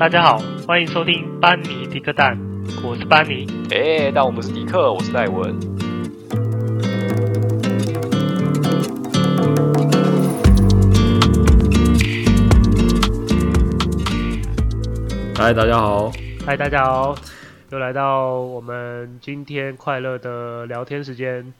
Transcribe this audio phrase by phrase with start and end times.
[0.00, 2.34] 大家好，欢迎收听班尼迪克蛋，
[2.82, 3.46] 我是班尼。
[3.70, 5.54] 哎，但我们是迪克，我是戴文。
[15.36, 16.10] 嗨，大家好。
[16.46, 17.14] 嗨，大家好，
[17.68, 21.52] 又来到我们今天快乐的聊天时间。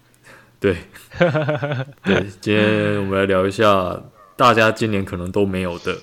[0.58, 0.78] 对，
[2.02, 4.00] 对，今天我们来聊一下
[4.34, 5.98] 大家今年可能都没有的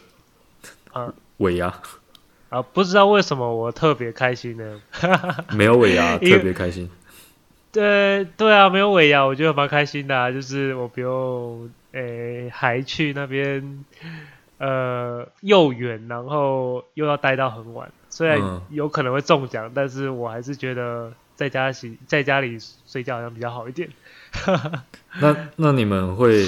[0.94, 1.74] 啊尾牙
[2.50, 4.82] 啊，不知道为什么我特别开心呢？
[5.54, 6.90] 没有尾牙特别开心。
[7.72, 13.84] 对对啊，没有尾牙，我觉得蛮开心的啊，就是我不用诶还去那边
[14.58, 23.90] 呃又远，然后又要待到很晚，虽然有可能会中奖，嗯，但是我还是觉得在家洗在家里睡觉好像比较好一点。
[25.20, 26.46] 那那你们会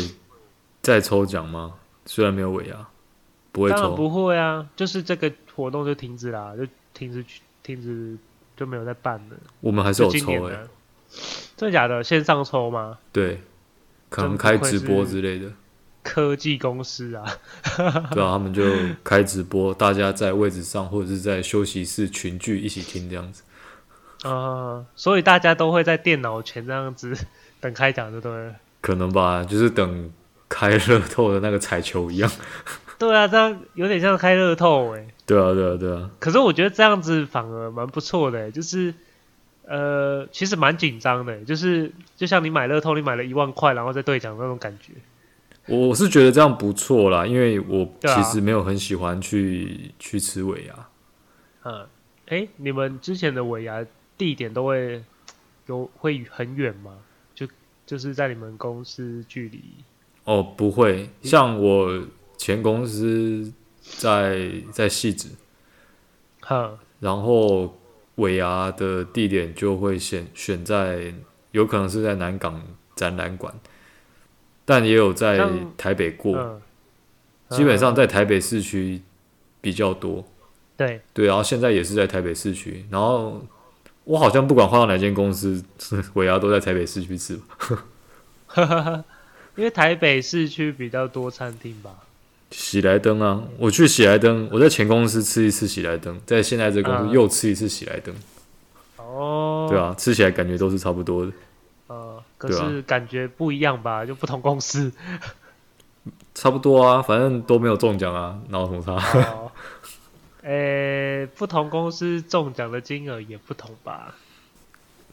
[0.81, 1.73] 再抽奖吗？
[2.05, 2.87] 虽然没有尾牙，
[3.51, 3.75] 不会抽。
[3.75, 7.23] 当然不会啊，就是这个活动就停止啦，就停止
[7.61, 8.17] 停止
[8.55, 9.35] 就没有再办了。
[9.59, 10.67] 我们还是有抽诶、欸，
[11.57, 12.03] 真的假的？
[12.03, 12.97] 线上抽吗？
[13.11, 13.41] 对，
[14.09, 15.51] 可能开直播之类的。
[16.01, 17.25] 科技公司啊，
[18.15, 18.63] 对啊，他们就
[19.03, 23.43] 开直播，大家在位置上或者是在休息室群聚一起听这样子。
[24.23, 27.15] 啊、呃，所以大家都会在电脑前这样子。
[27.61, 30.09] 等开奖就对，可能吧，就是等
[30.47, 32.31] 开乐透的那个彩球一样。
[32.99, 35.07] 对啊，这样有点像开乐透哎。
[35.25, 36.11] 对啊，对啊，对啊。
[36.19, 38.93] 可是我觉得这样子反而蛮不错的，就是
[39.65, 44.93] 呃，其实蛮紧张的，就是就像你买乐透，你买了一万块，然后再兑奖那种感觉。
[45.67, 50.87] 我是觉得这样不错啦，因为我其实没有很喜欢去、啊、去吃尾牙。
[51.63, 51.87] 嗯，
[52.27, 53.85] 哎，你们之前的尾牙
[54.17, 55.03] 地点都会
[55.67, 56.97] 有会很远吗？
[57.35, 57.47] 就
[57.85, 59.61] 就是在你们公司距离
[60.23, 62.03] 哦，不会像我
[62.39, 65.27] 前公司在在细致，
[66.39, 67.77] 哈，然后
[68.15, 71.13] 尾牙的地点就会选选在
[71.51, 72.59] 有可能是在南港
[72.95, 73.53] 展览馆，
[74.65, 75.47] 但也有在
[75.77, 76.61] 台北过，嗯、
[77.49, 79.01] 基本上在台北市区
[79.61, 80.25] 比较多，
[80.75, 81.01] 对。
[81.13, 83.45] 对，然后现在也是在台北市区，然后。
[84.05, 85.63] 我好像不管换到哪间公司，
[86.15, 89.05] 尾牙都在台北市区吃吧。
[89.55, 91.91] 因为台北市区比较多餐厅吧。
[92.51, 98.13] 喜来登啊，我去喜来登，我在前公司吃一次喜来登，在现在这公司又吃一次喜来登。
[98.97, 99.69] 哦、嗯。
[99.69, 101.31] 对啊，吃起来感觉都是差不多的。
[101.87, 104.05] 呃，可是感觉不一样吧？
[104.05, 104.91] 就不同公司。
[106.33, 109.19] 差不多啊，反正都没有中奖啊，哪有什么差？
[109.31, 109.51] 哦
[110.41, 114.15] 诶、欸，不同公司中奖的金额也不同吧？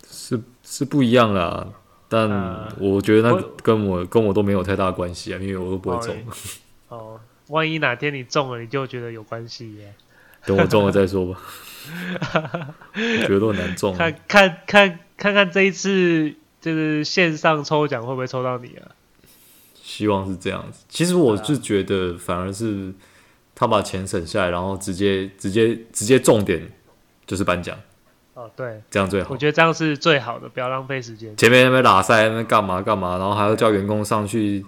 [0.08, 1.66] 是是不一样啦，
[2.08, 2.30] 但
[2.78, 6.14] 我觉得那跟我，我跟我都没有太大关系啊，因为我都不会中。
[6.14, 6.32] 哦，
[6.88, 9.94] 哦，万一哪天你中了，你就觉得有关系耶？
[10.44, 11.41] 等我中了再说吧。
[12.94, 13.97] 我觉得都很难中。
[13.97, 18.91] 看看看看看这一次就是线上抽奖会不会抽到你啊？
[19.74, 20.84] 希望是这样子。
[20.88, 22.92] 其实我是觉得反而是。
[23.58, 26.70] 他把钱省下来，然后直接直接直接重点
[27.24, 27.74] 就是颁奖。
[28.34, 29.30] 哦，对，这样最好。
[29.30, 31.34] 我觉得这样是最好的，不要浪费时间。
[31.38, 34.62] 前面那边拉塞，那边干嘛干嘛，然后还要叫员工上去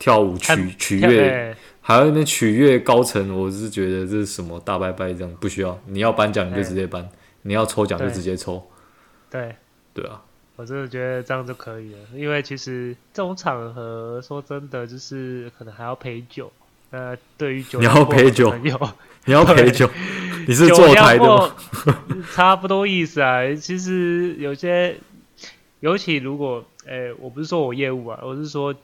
[0.00, 3.38] 跳舞取取悦，还要那边取悦高层。
[3.38, 5.78] 我是觉得这是什么大拜拜这样，不需要。
[5.86, 7.08] 你要颁奖你就直接颁，
[7.42, 8.66] 你要抽奖就直接抽。
[9.30, 9.54] 对，
[9.94, 10.20] 对啊，
[10.56, 16.50] 我真的觉得这样就可以了，因为其实这种场合说真的，就是可能还要陪酒。
[16.90, 18.52] 呃，对于酒， 你要陪酒，
[19.26, 19.88] 你要陪酒，
[20.48, 21.54] 你是坐台的吗？
[22.34, 23.54] 差不多意思啊。
[23.54, 24.96] 其实有些，
[25.78, 28.74] 尤其如果，诶、欸，我不是说我业务啊，我是说，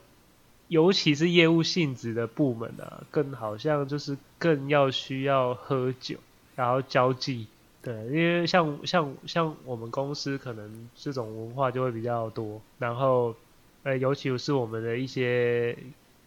[0.69, 6.17] 尤其是业务性质的部门啊，更好像就是更要需要喝酒，
[6.55, 7.47] 然后交际。
[7.83, 13.35] 对，因为像像像我们公司可能这种文化就会比较多，然后，
[13.83, 15.77] 呃、欸，尤其是我们的一些。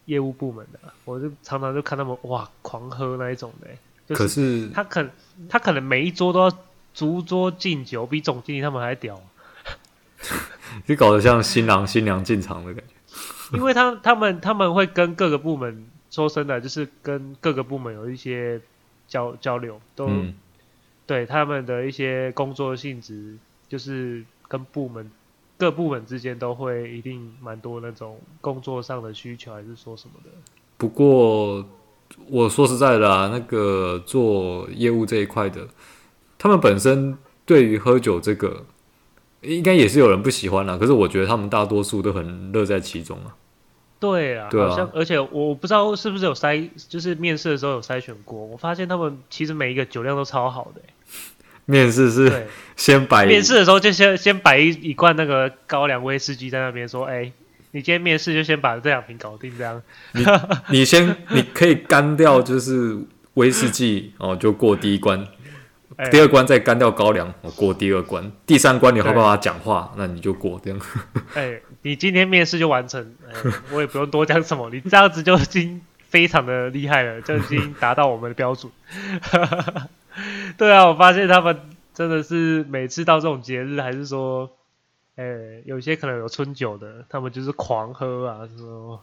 [0.06, 3.68] 业务部门的，我就常常就看他们哇狂喝那一种的，
[4.08, 5.08] 就是、可是他可
[5.48, 6.52] 他可能每一桌都要
[6.96, 9.22] 逐桌敬酒，比总经理他们还屌，
[10.88, 12.96] 就搞得像新郎新娘进场的感觉。
[13.58, 18.62] 因为他他们他们会跟各个部门说真的，就是跟各个部门有一些
[19.08, 20.34] 交交流，都、嗯、
[21.06, 23.38] 对他们的一些工作性质，
[23.68, 25.10] 就是跟部门。
[25.58, 30.30] 各部门之间都会一定蛮多那种工作上的需求，还是说什么的？
[30.78, 31.66] 不过
[32.30, 35.68] 我说实在的啊，那个做业务这一块的，
[36.38, 38.66] 他们本身对于喝酒这个，
[39.42, 40.78] 应该也是有人不喜欢啦。
[40.78, 43.36] 可是我觉得他们大多数都很乐在其中啊。
[44.00, 48.40] 对啊，对啊，好像而且我不知道是不是有筛，就是面试的时候有筛选过。
[48.40, 50.82] 我发现他们其实每一个酒量都超好的。
[51.66, 57.34] 面试是先摆，面试的时候就先先摆一一罐那个高粱威士忌在那边，说：“哎、欸，
[57.72, 59.80] 你今天面试就先把这两瓶搞定，这样。
[60.14, 60.24] 你”
[60.72, 62.98] 你你先你可以干掉就是
[63.36, 65.28] 威士忌哦，就过第一关。
[65.98, 68.32] 欸、第二关再干掉高粱，我过第二关。
[68.46, 70.80] 第三关你好不好讲话，那你就过这样。
[71.34, 78.72] 哎、欸，你今天面试就完成、欸，我也不用多讲什么， 你这样子就已经非常的厉害了，就已经达到我们的标准。
[80.58, 81.60] 对啊，我发现他们
[81.94, 84.50] 真的是每次到这种节日，还是说，
[85.16, 89.02] 哎、欸，有些可能有春酒的，他们就是狂喝啊，什么，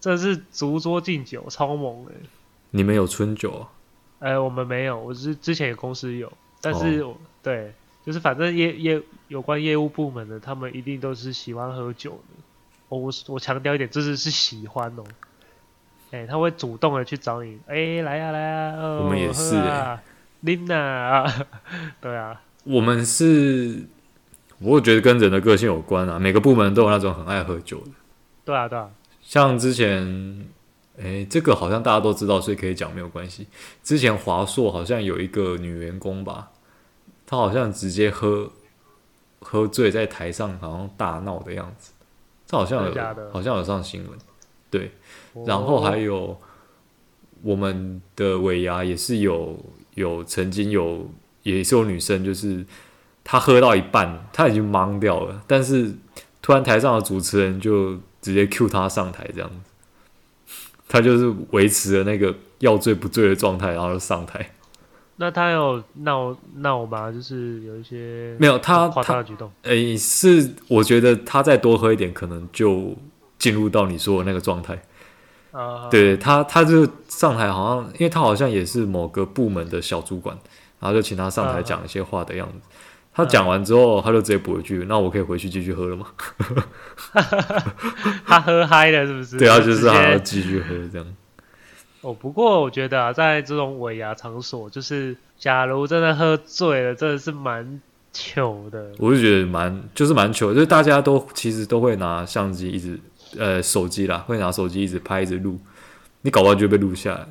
[0.00, 2.12] 真的是逐桌敬酒，超猛的。
[2.70, 3.68] 你们有春酒啊？
[4.20, 6.32] 呃，我们没有，我是之前有公司有，
[6.62, 7.74] 但是、哦、对，
[8.06, 12.42] 就是反正业业有关业务部门的，他们一定都是喜欢喝酒的。
[12.88, 15.04] 我我我强调一点，这是是喜欢哦。
[16.10, 20.02] 哎、欸，他会主动的去找你，哎、欸，来呀、啊、来呀、啊哦，我们也是哎，
[20.40, 21.46] 琳娜啊，
[22.00, 23.84] 对啊，我们是，
[24.58, 27.90] 我觉得跟人的个性有关啊，每个部门都有那种很爱喝酒的。
[28.44, 28.88] 对啊对啊，
[29.20, 30.46] 像之前。
[30.96, 33.46] 哎，这个好像大家都知道，所以可以讲没有关系。
[33.82, 36.52] 之前华硕好像有一个女员工吧，
[37.26, 38.48] 她好像直接喝
[39.40, 41.92] 喝醉在台上，好像大闹的样子。
[42.46, 42.94] 这好像有，
[43.32, 44.18] 好像有上新闻。
[44.70, 44.92] 对，
[45.44, 46.38] 然后还有
[47.42, 49.58] 我们的尾牙也是有
[49.94, 51.08] 有曾经有
[51.42, 52.64] 也是有女生，就是
[53.24, 55.92] 她喝到一半，她已经懵掉了，但是
[56.40, 59.56] 突然台上的主持人就直接 cue 她上台这样子。
[60.94, 64.48] 他就是维持了那个要醉不醉的状态，然后就上台。
[65.16, 67.10] 那他有闹闹吗？
[67.10, 69.50] 就是有一些没有他夸张的举动。
[69.62, 72.94] 诶、欸，是我觉得他再多喝一点，可能就
[73.38, 74.80] 进入到你说的那个状态。
[75.50, 80.38] 啊，对他，他就上台，好像因为他好像也是某个部门的小主管，
[80.78, 82.54] 然后就请他上台讲一些话的样子。
[82.54, 82.70] 啊
[83.16, 86.06] 他讲完之后，他就直接补一句：“那我可以回去继续喝了吗？”
[88.26, 89.38] 他喝嗨了，是不是？
[89.38, 91.06] 对啊，就是还要继续喝这样。
[92.00, 97.80] 哦，不过我觉得啊，在这种尾牙场所，就是假如真的喝醉了，真的是蛮
[98.12, 98.90] 糗的。
[98.98, 102.98] 我就觉得蛮，就是蛮糗，就是大家都其实都会拿相机一直，
[103.38, 105.58] 呃，手机啦，会拿手机一直拍，一直录。
[106.22, 107.26] 你搞不好就被录下来。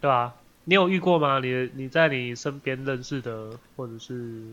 [0.00, 0.32] 对啊，
[0.64, 1.40] 你有遇过吗？
[1.40, 4.46] 你你在你身边认识的，或者是？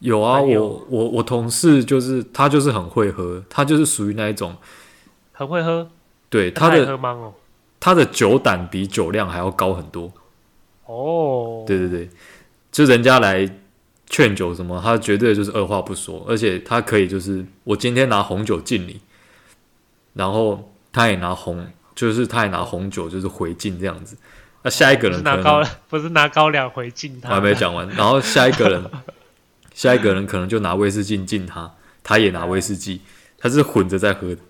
[0.00, 4.56] 有啊，我我我同事就是他就是很会喝，他就是属于那一种
[5.32, 5.90] 很会喝，
[6.30, 7.34] 对他的他哦，
[7.80, 10.12] 他的酒胆比酒量还要高很多。
[10.86, 12.08] 哦，对对对，
[12.70, 13.48] 就人家来
[14.06, 19.00] 劝酒什么，他绝对就是二话不说，而且他可以就是我今天拿红酒敬你，
[20.14, 21.66] 然后他也拿红，
[21.96, 24.16] 就是他也拿红酒就是回敬这样子。
[24.62, 28.84] 那下一个人可能不是拿高粱回敬他，我还没讲完，然后下一个人。
[29.78, 31.72] 下一个人可能就拿威士忌敬他，
[32.02, 33.00] 他也拿威士忌，
[33.38, 34.40] 他是混着在喝的。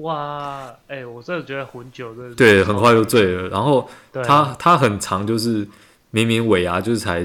[0.00, 3.48] 哇，哎、欸，我真的觉得混酒真的对，很快就醉了。
[3.50, 3.88] 然后
[4.24, 5.64] 他、啊、他很长，就是
[6.10, 7.24] 明明尾牙就是才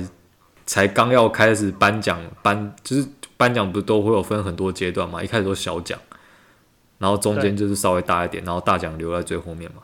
[0.67, 5.23] 才刚要开始颁奖颁，就是颁奖不是都会有分很多阶段嘛？
[5.23, 5.97] 一开始都小奖，
[6.99, 9.81] 然后中间就是稍微大一点，然后大奖留在最后面嘛。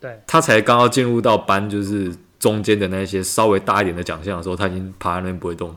[0.00, 5.76] 对，他才刚要进入到颁就是中间的那些稍微大一点的奖项的时候，他已经趴在那边不会动。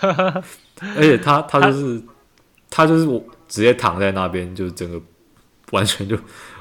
[0.96, 2.02] 而且他他就是
[2.70, 5.00] 他，就是我直接躺在那边，就整个
[5.72, 6.16] 完全就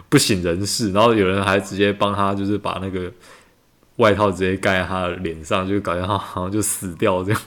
[0.10, 0.92] 不省人事。
[0.92, 3.12] 然后有人还直接帮他，就是把那个
[3.98, 7.42] 外套直接盖在他的脸上，就感觉他好像就死掉这样。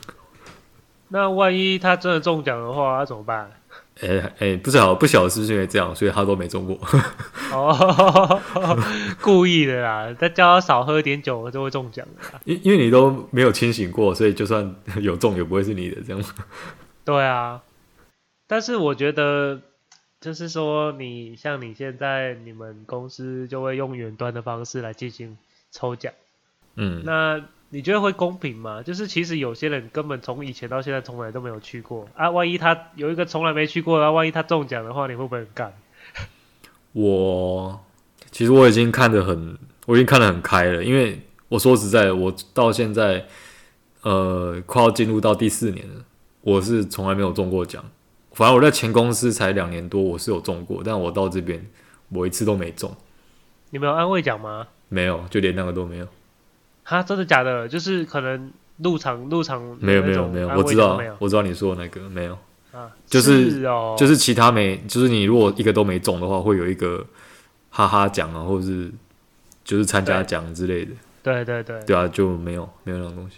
[1.09, 3.50] 那万一他真的中奖的话，他怎么办？
[4.02, 6.78] 哎、欸、哎、欸，不晓得不晓得是不是因为这样，所以他都没中过。
[7.52, 8.40] 哦，
[9.21, 10.14] 故意的啦！
[10.19, 12.40] 他叫他少喝点酒，就会中奖的。
[12.45, 16.25] 因因为你都没有清醒过，所以就算 有中，也不会是你的这样。
[17.04, 17.62] 对啊，
[18.47, 19.61] 但是我觉得，
[20.21, 25.37] 就是说，你像你现在，你们公司就会用远端的方式来进行
[25.71, 26.12] 抽奖。
[26.76, 27.42] 嗯，那。
[27.73, 28.83] 你觉得会公平吗？
[28.83, 35.73] 就是其实有些人根本从以前到现在从来都没有去过啊，万一他有一个从来没去过的，万一他中奖的话，你会不会很干？
[36.93, 37.81] 我
[38.33, 43.25] 其实我已经看得很，我已经看得很开了，因为我说实在的，我到现在
[44.03, 46.05] 呃快要进入到第四年了，
[46.41, 47.85] 我是从来没有中过奖。
[48.33, 51.65] 反正我在前公司才两年多，我是有中过，但我到这边
[52.09, 52.93] 我一次都没中。
[53.71, 54.67] 你没有安慰奖吗？
[54.89, 56.09] 没有，就连那个都没有。
[56.90, 57.68] 哈，真的假的？
[57.68, 62.37] 就是可能入场入场没有没有没有，我知道我知道你说的那个没有
[62.73, 67.06] 啊，就是，是哦，就是其他没，就是你如果一个都没中的话，会有一个
[67.70, 68.90] 哈哈奖啊，或者是
[69.62, 70.90] 就是参加奖之类的。
[71.23, 71.80] 对对对。
[71.85, 73.37] 对啊，就没有没有那种东西。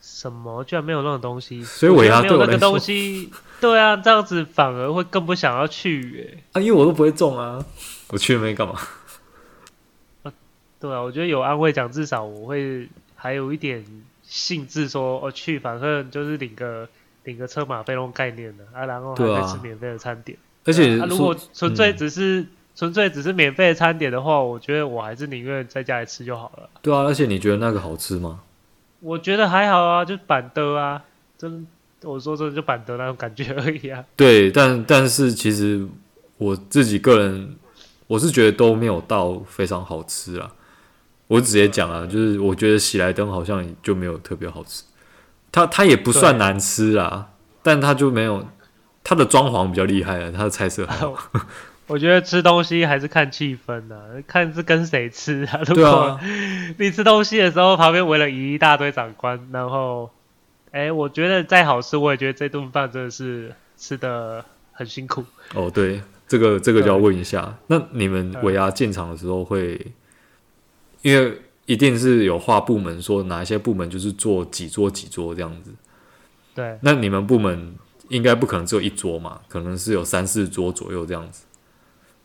[0.00, 0.62] 什么？
[0.62, 1.64] 居然没有那种东西？
[1.64, 3.32] 所以我要没有那个东西。
[3.60, 6.42] 对啊，这样子反而会更不想要去哎。
[6.52, 7.64] 啊，因为我都不会中啊，
[8.10, 8.74] 我去了没干嘛？
[10.90, 13.84] 啊，对啊，我觉得有安慰奖，至少我会还有一点
[14.22, 16.88] 兴致，说我去，反正就是领个
[17.24, 20.36] 领个车马费那种概念的啊，然后还可以吃免费的餐点。
[20.64, 26.68] 而且，啊，如果纯粹只是纯粹只是免费的餐点的话，我觉得我还是宁愿在家里吃就好了。
[26.80, 28.40] 对啊，而且你觉得那个好吃吗？
[29.00, 31.04] 我觉得还好啊，就板的啊，
[31.38, 31.66] 真。
[32.04, 34.04] 我说真的就板德那种感觉而已啊。
[34.16, 35.86] 对，但但是其实
[36.36, 37.54] 我自己个人，
[38.08, 40.52] 我是觉得都没有到非常好吃啊。
[41.32, 44.84] 我直接讲啊，就是我觉得喜来登好像就没有特别好吃。
[45.50, 47.28] 它它也不算难吃啊，
[47.62, 48.46] 但它就没有
[49.02, 51.14] 它的装潢比较厉害啊，它的菜色好。
[51.88, 55.60] 我觉得吃东西还是看气氛的，看是跟谁吃啊。
[55.66, 56.18] 如果
[56.78, 60.10] 你吃东西的时候旁边围了一大堆长官，然后。
[60.74, 65.22] 哎，我觉得再好吃，我也觉得这顿饭真的是吃的很辛苦。
[65.52, 69.78] 哦，对，这个这个就要问一下，那你们尾牙进场的时候会，
[71.02, 75.70] 因为一定是有划部门，说哪一些部门就是坐几桌几桌这样子。
[76.54, 77.76] 对，那你们部门
[78.08, 81.44] 应该不可能只有一桌嘛，可能是有三四桌左右这样子。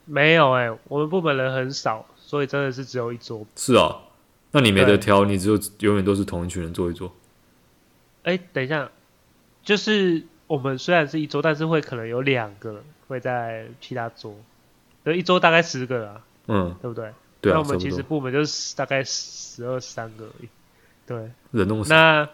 [0.06, 3.46] 没有哎，我们部门人很少，所以真的是只有一桌。
[3.56, 3.98] 是啊，
[4.52, 7.14] 那你没得挑，你只有永远都是同一群人坐一桌。
[8.24, 8.90] 哎，等一下，
[9.64, 14.36] 就是我们虽然是一桌，但是会可能有两个会在其他桌，
[15.04, 17.12] 所以一桌大概十个啊，嗯，对不对？
[17.42, 20.50] 对啊，那我们其实部门就是大概十二三个而已，
[21.06, 21.18] 对，
[21.52, 22.30] 人那么少，那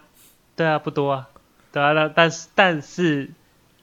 [0.56, 1.28] 对啊，不多啊，
[1.72, 3.30] 对啊，那但是但是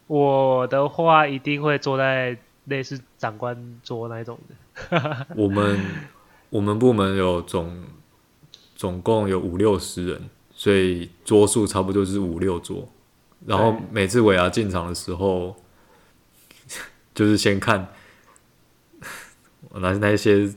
[0.07, 5.27] 我的话一定会坐在类似长官桌那一种的。
[5.35, 5.79] 我们
[6.49, 7.83] 我们部门有总
[8.75, 10.29] 总共有五六十人。
[10.53, 12.87] 所以桌数差不多就是五六桌，
[13.47, 15.55] 然后每次尾牙进场的时候，
[17.15, 17.87] 就是先看
[19.73, 20.47] 那那些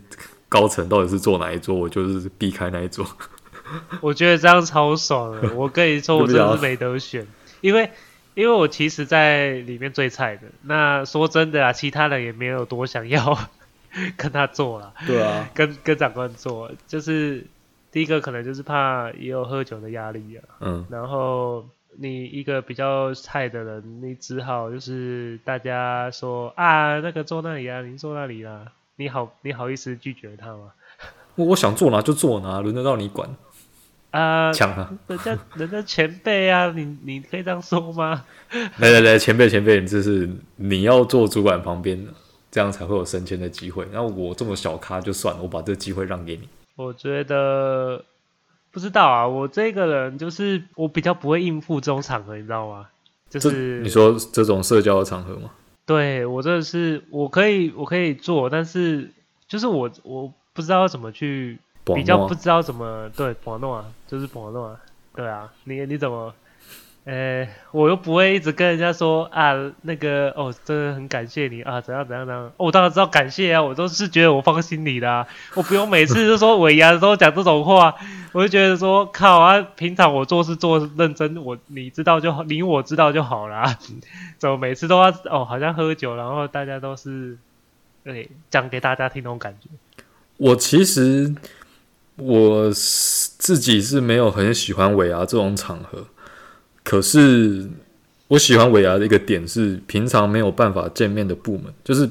[0.55, 3.05] 高层到底是坐哪一桌，我就是避开那一桌。
[4.01, 7.27] 我觉得这样超爽的，我跟你说， 我真的是没得选，
[7.61, 7.91] 因为
[8.35, 10.43] 因为我其实在里面最菜的。
[10.63, 13.37] 那说真的啊，其他人也没有多想要
[14.17, 14.95] 跟他坐了。
[15.07, 17.45] 对啊，跟跟长官坐，就是。
[17.95, 21.65] 第一个可能就是怕也有喝酒的压力啊，嗯，然后
[21.97, 28.65] 你一个比较菜的人，你只好就是大家说啊，那个坐那里啊，您坐那里啊，
[28.97, 30.73] 你好，你好意思拒绝他吗？
[31.35, 33.29] 我我想坐哪就坐哪，轮得到你管
[34.13, 34.53] 啊？
[34.53, 38.25] 抢啊，人家人家前辈啊，你你可以这样说吗？
[38.79, 42.07] 来来来，前辈前辈，这是你要坐主管旁边，
[42.53, 43.85] 这样才会有升迁的机会。
[43.91, 46.49] 然后我这么小咖就算了，我把这个机会让给你。
[46.77, 48.05] 我觉得
[48.71, 52.87] 不知道啊，我这个人就是我比较不会应付这种场合，你知道吗？
[53.29, 55.51] 就是你说这种社交的场合吗？
[55.87, 59.11] 对，我真的是我可以我可以做，但是
[59.47, 64.81] 就是我我不知道怎么去，比较不知道怎么对，玩弄啊，就是玩弄啊，
[65.15, 66.35] 对啊，你你怎么？
[67.07, 72.45] 呃、我又不会一直跟人家说啊，那个哦，真的很感谢你啊，怎样怎样怎样。
[72.45, 77.95] 哦，我当然知道感谢啊，我都是觉得我放心你的，我不用每次就说尾牙的时候讲这种话，
[78.33, 83.79] 我就觉得说靠啊，平常我做事做认真，我你知道就好，你我知道就好啦。
[84.39, 87.37] 怎么每次都要哦，好像喝酒，然后大家都是
[88.03, 89.69] 对讲给大家听那种感觉。
[90.39, 91.35] 我其实
[92.17, 96.07] 我自己是没有很喜欢尾牙这种场合。
[96.85, 97.67] 可是
[98.29, 102.03] 我喜欢尾牙的一个点是，平常没有办法见面的部门，就是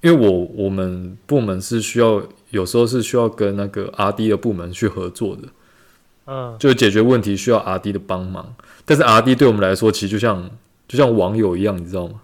[0.00, 5.42] 因为我我们部门是需要有时候是需要跟那个 RD 的部门去合作的，
[6.26, 8.54] 嗯，就解决问题需要 RD 的帮忙。
[8.86, 10.50] 但是 RD 对我们来说，其实就像
[10.88, 12.22] 就像网友一样，你知道吗？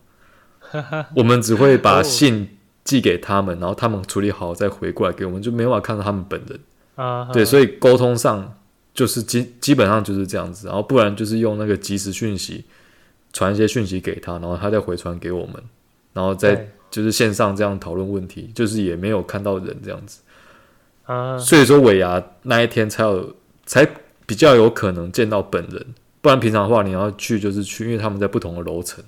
[1.15, 6.59] 我们只会把信寄给他们，然后他们处理好再回过来给我们，就没办法看到他们本人。
[6.95, 8.55] 啊，对，所以沟通上。
[8.97, 12.65] 就是基基本上就是这样子，然后不然就是用那个即时讯息
[13.33, 15.63] 传一些讯息给他，然后他再回传给我们，
[16.15, 20.23] 然后再就是线上这样讨论问题，就是也没有看到人这样子。
[21.05, 23.37] 啊，所以说尾牙那一天才有
[23.67, 23.87] 才
[24.25, 25.87] 比较有可能见到本人，
[26.23, 29.05] 不然平常的话你要去就是去，因为他们在不同的楼层，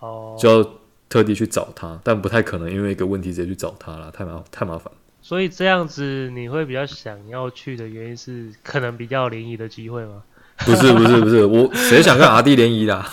[0.00, 0.70] 哦，就要
[1.08, 4.92] 特地去找他，但不太可能因为一个问题直接去找他了，太麻太麻烦。
[5.26, 10.22] 所以这样子你会比较想要去的原因是可能比较联谊的机会吗？
[10.66, 13.08] 不是不是不是， 我谁想跟阿弟联谊啦？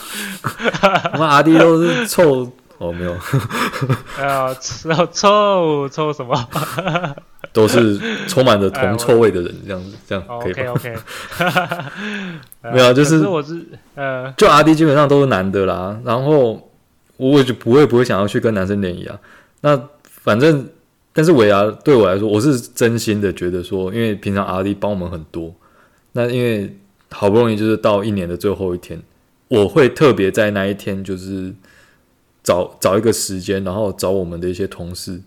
[1.14, 3.16] 我们阿弟都是臭哦，没有。
[4.20, 6.36] 哎 呀，臭臭臭什么？
[7.54, 12.74] 都是充满着铜臭味的人，这样子，这样可以吗？OK OK。
[12.74, 13.66] 没有，就是，是我是
[13.96, 15.98] 呃，就阿弟基本上都是男的啦。
[16.04, 16.70] 然后
[17.16, 19.18] 我就不会不会想要去跟男生联谊啊。
[19.62, 20.68] 那反正，
[21.14, 25.54] 但是尾牙对我来说，我是真心的觉得说，因为平常阿弟帮我们很多，
[26.14, 26.78] 那因为
[27.10, 29.02] 好不容易就是到一年的最后一天，
[29.48, 31.54] 我会特别在那一天就是
[32.44, 35.22] 找找一个时间，然后找我们的一些同事，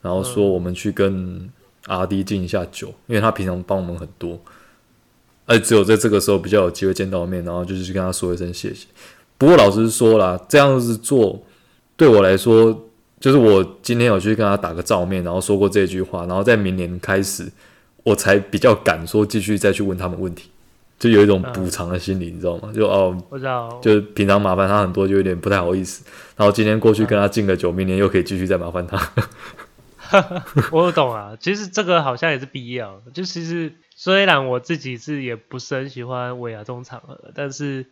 [0.00, 1.50] 然后说我们去跟
[1.86, 4.38] RD 敬一下酒，因为他平常帮我们很多。
[5.46, 8.86] 而只有在这个时候比较有机会见到面，然后就是去跟他说一声谢谢。
[9.38, 11.40] 不过老实说啦，这样子做
[11.96, 12.85] 对我来说，
[13.26, 17.50] 就是我今天有去跟他打个照面，然后说过这句话，然后在明年开始，
[18.04, 20.48] 我才比较敢说继续再去问他们问题，
[20.96, 22.70] 就有一种补偿的心理，你知道吗？
[22.72, 26.04] 就哦，我知道，就是平常麻烦他很多，就有点不太好意思。
[26.36, 29.12] 然后今天过去跟他敬个酒，明年又可以继续再麻烦他。
[30.70, 33.72] 我懂啊，其实这个好像也是必要，就其实。
[33.98, 37.86] 虽然我自己是也不是很喜欢尾牙这种场合，但是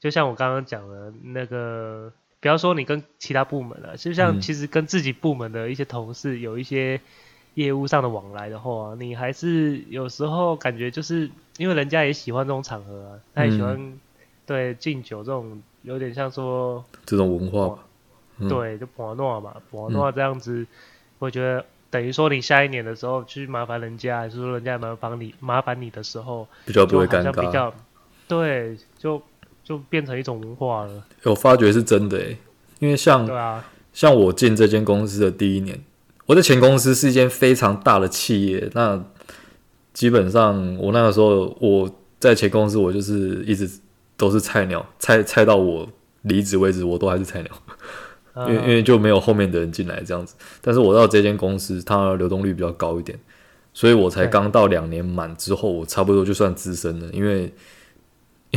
[0.00, 2.12] 就像我刚刚讲的那个，
[2.44, 7.00] 不要说你跟其他部门了，就像其实跟自己部门的一些同事有一些
[7.54, 13.98] 业务上的往来的话，你还是有时候感觉就是因为人家也喜欢这种场合啊，他也喜欢
[14.44, 17.78] 对敬酒这种有点像说这种文化吧，
[18.46, 20.66] 对，就博诺嘛，博诺这样子，
[21.18, 21.64] 我觉得。
[21.90, 27.72] 等于说你下一年的时候去麻烦人家，还是说人家麻烦你麻烦你的时候，比较不会尴尬，比较
[28.26, 29.22] 对，就
[29.64, 31.04] 就变成一种文化了。
[31.24, 32.36] 我发觉是真的诶，
[32.78, 35.82] 因为像对啊，像我进这间公司的第一年，
[36.26, 39.02] 我在前公司是一间非常大的企业，那
[39.92, 41.90] 基本上我那个时候我
[42.20, 43.70] 在前公司我就是一直
[44.16, 45.88] 都是菜鸟，菜菜到我
[46.22, 47.50] 离职为止，我都还是菜鸟。
[48.36, 53.16] 因为因为就没有后面的人进来这样子，但是我到这间公司，它流动率比较高一点，
[53.72, 57.06] 所以我才刚到两年满之后，我差不多就算资深了。
[57.12, 57.54] 因为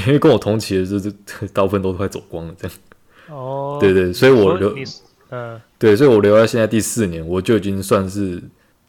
[0.05, 2.77] 因为跟我同期的这这 大部分都快走光了这样。
[3.29, 4.73] 哦，对对，所以我留，
[5.31, 8.41] 嗯，对，所以我留在现在第四年，我就已经算是，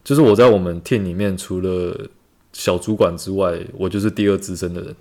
[0.05, 2.09] 就是我在我们 team 里面除了
[2.53, 4.95] 小主管之外，我就是第二资深的人。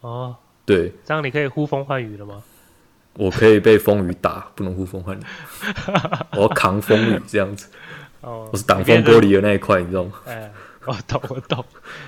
[0.00, 0.34] 哦，
[0.66, 2.42] 对，这样你可以呼风唤雨了吗？
[3.14, 5.20] 我可以被风雨打，不能呼风唤雨。
[6.36, 7.68] 我要扛风雨这样子。
[8.20, 10.12] 哦，我是挡风玻璃的那一块，你知道吗？
[10.26, 10.50] 哎，
[10.88, 11.64] 我懂，我懂，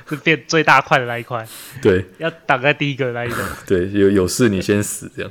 [0.09, 1.47] 是变最大块的那一块。
[1.81, 3.39] 对，要挡在第一个那一种。
[3.67, 5.31] 对，有有事你先死这样。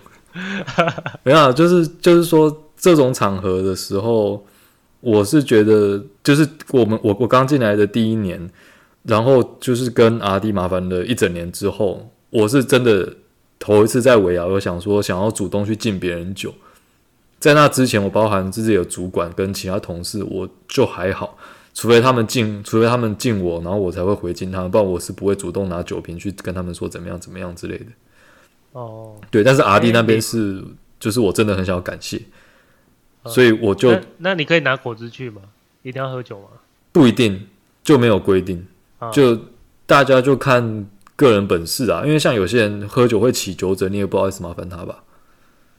[1.24, 4.46] 没有，就是就是说这种场合的时候，
[5.02, 8.50] 我是觉得，就是我们我我刚进来的第一年，
[9.04, 13.16] 然后就是跟阿弟麻烦了一整年之后，我是真的。
[13.62, 16.54] 头一次在尾牙，我想说想要主动去敬别人酒，
[17.42, 21.38] 在那之前，我包含自己的主管跟其他同事，我就还好，
[21.80, 27.86] 除非他们敬，除非他们敬我，然后我才会回敬他们，不然我是不会主动拿酒瓶去跟他们说怎么样怎么样之类的。
[28.74, 30.66] 哦，对，但是阿弟那边是，欸、
[31.00, 32.22] 就是我真的很想要感谢，
[33.24, 35.42] 嗯、所以我就那，那你可以拿果汁去吗？
[35.84, 36.48] 一定要喝酒吗？
[36.92, 37.48] 不一定，
[37.82, 38.68] 就没有规定，
[39.00, 39.40] 嗯、就
[39.86, 40.86] 大家就看。
[41.20, 45.04] 个人本事啊，因为像有些人喝酒会起酒疹，你也不好意思麻烦他吧？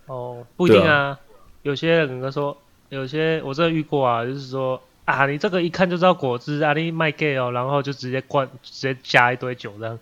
[0.05, 0.93] 哦，不一定啊。
[0.93, 1.19] 啊
[1.63, 2.55] 有些人可能说，
[2.91, 9.99] 有些我真的遇过啊，就是说啊，你这个一看就知道果汁啊，你卖给哦，然后就直接灌，直接加一堆酒这样。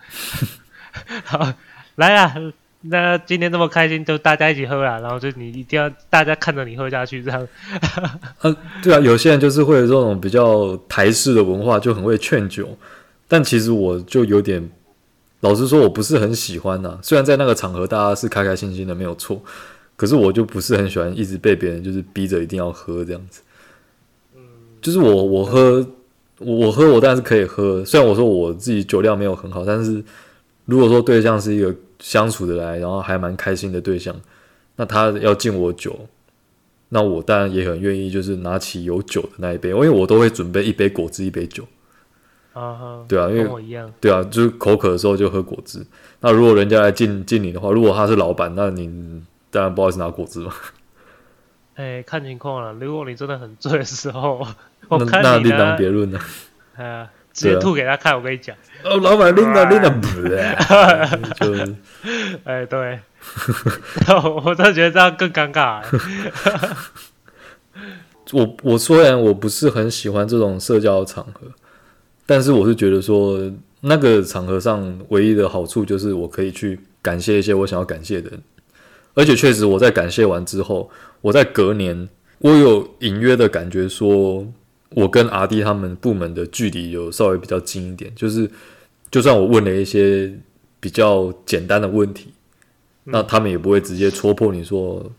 [1.24, 1.52] 好，
[1.96, 2.34] 来啊，
[2.82, 4.98] 那今天这么开心，就大家一起喝啦。
[5.00, 7.48] 然后就你一定要大家看着你喝下去这样。
[8.40, 12.76] 啊，对啊，有些人就是会有这种比较台式的文化，就很会劝酒，
[13.26, 14.70] 但其实我就有点。
[15.40, 16.98] 老实说，我不是很喜欢呐、啊。
[17.00, 19.40] 虽然在那个场合大家是开开心心的，没有错，
[19.94, 23.40] 可是我就不是很喜欢一直被别人就是逼着一定要喝这样子。
[24.80, 25.86] 就是我我喝
[26.38, 30.02] 我喝我当然是可以喝，虽然我说我自己酒量没有很好，但是
[30.64, 34.14] 如果说对象是一个相处的来，然后还蛮开心的对象，
[34.76, 35.98] 那他要敬我酒，
[36.90, 41.64] 那我当然也很愿意，就是拿起有酒的那一杯，因为我都会准备一杯果汁，一杯酒。
[42.54, 43.46] 啊哈，对啊，因为
[44.00, 45.84] 对啊，就是口渴的时候就喝果汁。
[46.20, 50.52] 那如果人家来敬敬你的话，如果他是老板，那你当然不好意思拿果汁嘛。
[51.78, 52.72] 哎、欸，看情况了。
[52.84, 54.44] 如果你真的很醉的时候，
[54.90, 56.18] 那那另当别论了。
[56.76, 58.56] 啊，直接吐给他看，我跟你讲。
[58.82, 60.08] 哦，老板拎的拎的不
[61.38, 61.54] 就，
[62.42, 62.98] 哎，对。
[64.44, 65.80] 我真的觉得这样更尴尬。
[68.32, 71.42] 我我虽然我不是很喜欢这种社交场合。
[72.26, 73.38] 但是我是觉得说，
[73.82, 78.42] 那个场合上唯一的好处就是我可以去感谢一些我想要感谢的人，
[79.14, 84.46] 而且确实我在感谢完之后，我在隔年，我有隐约的感觉说，
[84.90, 88.50] 我跟阿弟他们部门的距离有稍微比较近一点，就是
[89.11, 90.33] 就算我问了一些
[90.81, 92.33] 比较简单的问题，
[93.04, 95.11] 那他们也不会直接戳破你说，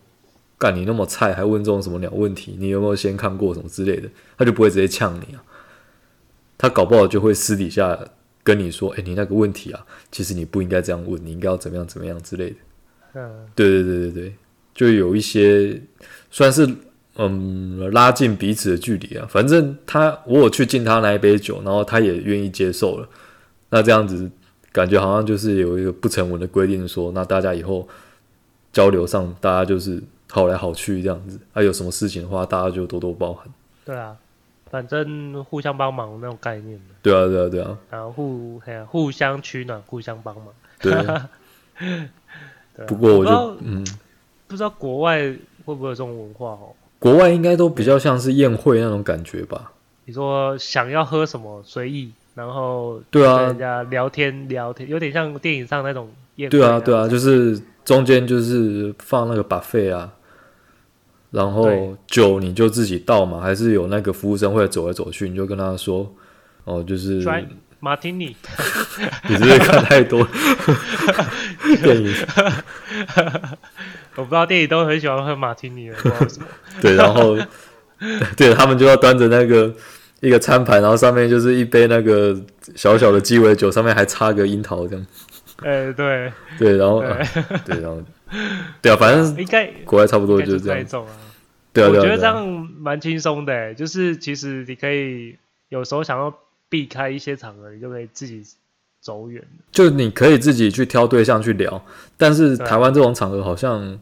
[0.57, 5.43] 干你那么菜还问这种什么鸟问题，你有没有先看过什么之类的，他就不会直接呛你啊，
[6.57, 7.99] 他搞不好就会私底下
[8.43, 12.55] 跟你说，哎，你那个问题啊，其实你不应该这样问，你应该要怎么样怎么样之类的。
[13.15, 14.33] 嗯，对对对对对，
[14.79, 15.77] 就有一些
[16.31, 16.65] 算是
[17.15, 19.27] 嗯拉近彼此的距离啊。
[19.29, 23.09] 反正他我有去敬他那一杯酒，然后他也愿意接受了。
[23.69, 24.31] 那这样子
[24.71, 27.85] 感觉好像就是有一个不成文的规定说，说那大家以后
[28.71, 31.37] 交流上大家就是好来好去这样子。
[31.51, 33.45] 啊，有什么事情的话，大家就多多包涵。
[33.83, 34.15] 对啊，
[34.71, 36.79] 反正互相帮忙那种概念。
[37.03, 37.77] 对啊，对啊，对啊。
[37.91, 40.45] 然后互互相取暖，互相帮忙。
[40.79, 40.93] 对。
[42.87, 43.85] 不过我就嗯，
[44.49, 45.19] 不知道国外
[45.63, 46.73] 会不会有这种文化哦？
[46.97, 49.71] 国外应该都比较像是宴会那种感觉吧？
[50.05, 56.57] 你说想要喝什么随意，然后对啊，跟人家聊天聊天，有点像电影上那种宴会。
[56.57, 60.11] 对啊，对啊，就是中间就是放那个 buffet 啊，
[61.29, 66.11] 然后酒你就自己倒嘛，还是有那个服务生会走来走去，你就跟他说
[66.63, 67.23] 哦，就是。
[67.81, 68.35] 马提尼，
[69.29, 70.27] 你是不是看太多
[71.81, 72.13] 电影？
[74.15, 76.45] 我不知道电影都很喜欢喝马提尼的，不知道为什么。
[76.81, 77.37] 对，然后
[78.35, 79.73] 对他们就要端着那个
[80.21, 82.39] 一个餐盘，然后上面就是一杯那个
[82.75, 85.05] 小小的鸡尾酒，上面还插个樱桃这样。
[85.63, 87.27] 哎、欸，对，对，然后对，啊
[87.65, 88.03] 对，然后
[88.81, 90.79] 对啊，反正应该国外差不多就是这样。
[90.79, 91.13] 这种啊，
[91.73, 95.37] 对啊，我觉得这样蛮轻松的，就是其实你可以
[95.69, 96.33] 有时候想要。
[96.71, 98.43] 避开一些场合，你就可以自己
[99.01, 99.43] 走远。
[99.71, 101.81] 就你可以自己去挑对象去聊，
[102.17, 103.99] 但是台湾这种场合好像，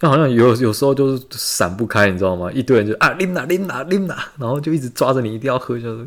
[0.00, 2.50] 那好像有有时候就是闪不开，你知道吗？
[2.52, 6.06] 一堆人就啊拎哪拎哪拎哪，然后就一直抓着你，一定要喝，就是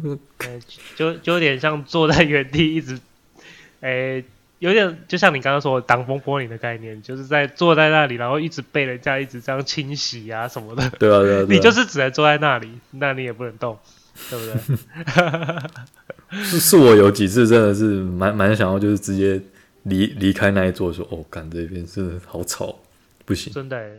[0.95, 2.99] 就就有点像坐在原地一直，
[3.81, 4.25] 诶、欸，
[4.59, 10.89] 有点就像你刚刚说的挡风玻璃的概念，就是在坐在那里，然后一直被人家一直这样清洗啊什么的。
[10.97, 13.77] 对啊，对啊，对啊，你就是只能坐在那里，那你也不能动。
[14.29, 16.43] 对不对？
[16.43, 19.41] 是是我有几次真的是蛮蛮想要，就是直接
[19.83, 22.79] 离离开那一座，说哦，干这边真的好吵，
[23.25, 23.53] 不行。
[23.53, 23.97] 真的，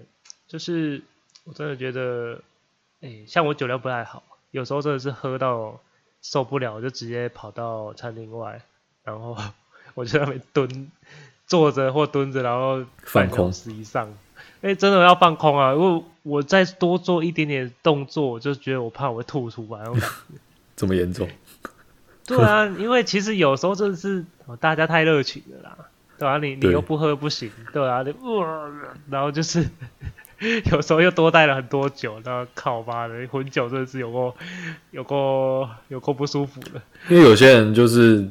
[0.48, 1.00] 就是
[1.44, 2.40] 我真的觉得，
[3.00, 5.80] 哎，像我酒量不太好，有时候真的是喝到
[6.22, 8.60] 受不了，我就直接跑到餐厅外，
[9.04, 9.36] 然后
[9.94, 10.90] 我就在那边蹲，
[11.46, 14.12] 坐着或蹲着，然后半小时以上。
[14.64, 15.72] 哎、欸，真的要放空啊！
[15.72, 19.84] 如果我再多做一点点动作，我就觉得我怕我会吐出来。
[20.74, 21.28] 这么严重？
[22.26, 24.24] 对啊， 因为其实有时候真的是
[24.58, 25.76] 大家太热情了啦，
[26.18, 28.72] 对啊，你你又不喝不行，对啊，你呃，
[29.10, 29.68] 然后就是
[30.72, 34.34] 有时候又多带了很多酒，然后靠妈的混酒真的是有够
[34.92, 36.80] 有够有够不舒服的。
[37.10, 38.26] 因为有些人就是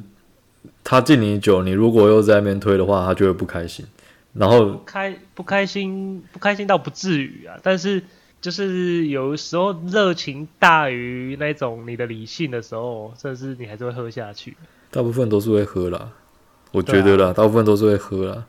[0.84, 3.86] 他敬你酒，你如果又在那边推的话，他就会不开心。
[4.34, 8.04] 然后不开不开心不开心倒不至于啊，但是
[8.42, 14.58] 就是有时候热情大于那种你的理性的时候，甚至你还是会喝下去。
[14.92, 16.10] 大部分都是会喝啦，
[16.72, 18.46] 我觉得啦，啊、大部分都是会喝啦。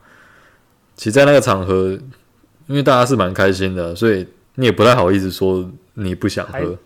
[0.97, 1.99] 其实，在那个场合，
[2.66, 6.79] 因为大家是蛮开心的，所以你也不太好意思说你不想喝。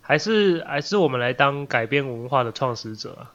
[0.00, 3.33] 还，还是还是我们来当改变文化的创始者啊。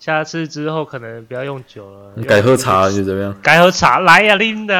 [0.00, 3.34] 下次之后可能不要用酒了，你改喝茶就怎么样？
[3.42, 4.74] 改喝茶来呀，拎的，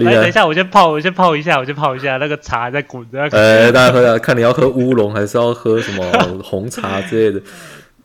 [0.00, 3.22] 来等一下，我先泡，我先泡一下，我先泡一下，那个茶在滚着。
[3.30, 6.04] 哎，大家喝下， 看你要喝乌龙还是要喝什么
[6.42, 7.42] 红茶之类的？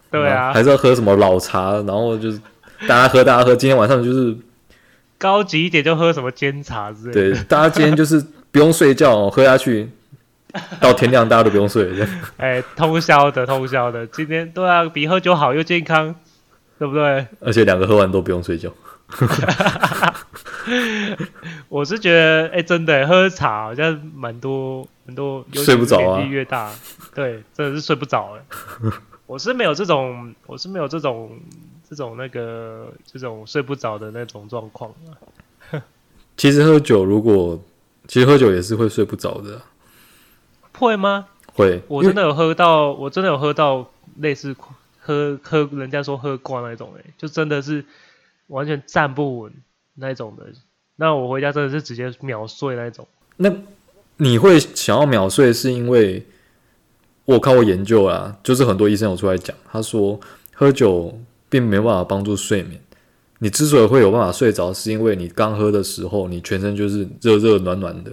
[0.09, 1.73] 对啊，还是要喝什么老茶？
[1.85, 2.39] 然后就是
[2.87, 4.33] 大家喝，大家喝，今天晚上就是
[5.17, 7.35] 高级一点，就喝什么煎茶之类的。
[7.35, 9.89] 对，大家今天就是不用睡觉哦，喝下去
[10.79, 11.91] 到天亮，大家都不用睡。
[12.37, 16.15] 哎，通宵的，通宵的，今天对啊，比喝酒好又健康。
[16.79, 17.27] 对不对？
[17.41, 18.71] 而且两个喝完都不用睡觉。
[21.69, 26.17] 我是觉得，哎、欸，真的喝茶好像蛮多很多，睡不着啊。
[26.17, 26.71] 年纪越大，
[27.15, 28.41] 对，真的是睡不着哎。
[29.25, 31.39] 我是没有这种，我是没有这种
[31.89, 34.91] 这种那个这种睡不着的那种状况。
[36.35, 37.57] 其实喝酒，如果
[38.07, 39.61] 其实喝酒也是会睡不着的。
[40.77, 41.27] 会吗？
[41.53, 41.81] 会。
[41.87, 44.53] 我真的有喝到，我真的有喝到类似。
[45.07, 47.85] 喝喝，人家说喝挂那种，哎，就真的是
[48.47, 49.53] 完全站不稳
[49.95, 50.45] 那种的。
[50.97, 53.07] 那我回家真的是直接秒睡那种。
[53.37, 53.49] 那
[54.17, 56.25] 你会想要秒睡，是因为
[57.23, 60.19] 我看过研究啊，就是很多医生有出来讲，他说
[60.53, 61.17] 喝酒
[61.47, 62.81] 并没有办法帮助睡眠，
[63.39, 68.11] 你之所以会有办法睡着，是因为你刚喝的时候，你全身就是热热暖暖的，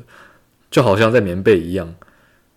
[0.71, 1.93] 就好像在棉被一样。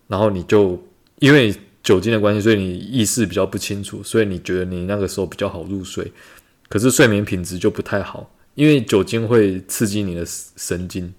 [0.07, 0.79] 然后你就
[1.19, 1.53] 因为
[1.87, 6.11] 酒精的关系，所以你意识比较不清楚，所以你觉得你那个时候比较好入睡。
[6.67, 11.13] 可是睡眠品质就不太好，因为酒精会刺激你的神经，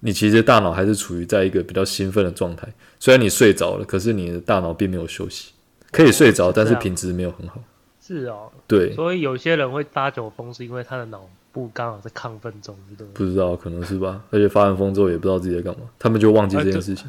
[0.00, 2.66] 你其实大脑还是处于在一个比较兴奋的状态。
[2.98, 5.52] 虽然你睡着了，可是你的大脑并没有休息，
[5.92, 7.62] 可以睡着，但是品质没有很好。
[8.04, 13.12] 是哦，对，所以有些人会发酒疯，是因为他的脑部刚好在亢奋中，对不对？
[13.12, 14.24] 不知道，可能是吧。
[14.30, 17.08] 而且发完疯之后也不知道自己在干嘛，他们就忘记这件事情。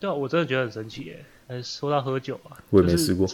[0.00, 1.22] 对啊，我真的觉得很神奇耶。
[1.48, 3.26] 哎，说到喝酒啊，我也没试过。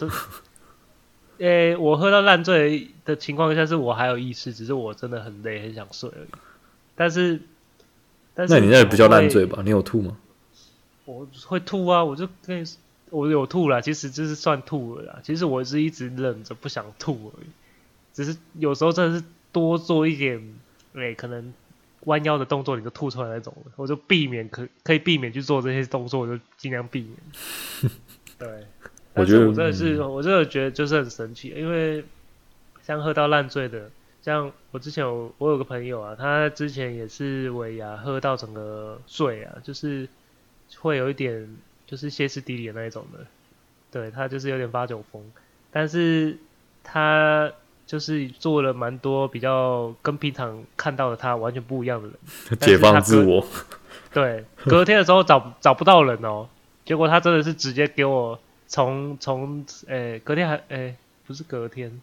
[1.39, 6.27] 诶，我喝到烂醉的情况下，是我还有意识，只是我真的很累，很想睡而已。
[6.95, 7.41] 但是，
[8.33, 9.61] 但是，那你那也不叫烂醉吧？
[9.63, 10.17] 你有吐吗？
[11.05, 12.67] 我会吐啊，我就跟你。
[13.09, 15.19] 我有吐了，其实就是算吐了啦。
[15.21, 17.47] 其实我是一直忍着不想吐而已，
[18.11, 20.39] 只是有时候真的是多做一点，
[20.95, 21.53] 哎、欸，可能
[22.05, 27.91] 弯腰的动作你就吐出来那种，我就避免可可以避免去做这些动作，我就尽量避免。
[28.43, 28.67] 对，
[29.13, 32.03] 我觉得我真的是，嗯、我真的觉得就是很神奇，因为
[32.83, 33.89] 像喝到烂醉的，
[34.21, 40.07] 像我之前有我有个朋友啊，他之前也是尾牙喝到整个醉啊，就是
[40.79, 41.55] 会有一点。
[41.85, 43.19] 就是歇斯底里的那一种的，
[43.91, 45.21] 对，他就是有点发酒疯，
[45.69, 46.35] 但是
[46.81, 47.51] 他
[47.85, 53.45] 就是做了蛮多比较跟平常看到的他完全不一样的人， 解放自我。
[54.11, 56.47] 对，隔天的时候找找不到人哦，
[56.85, 62.01] 结果他真的是直接给我从从诶隔天还诶不是隔天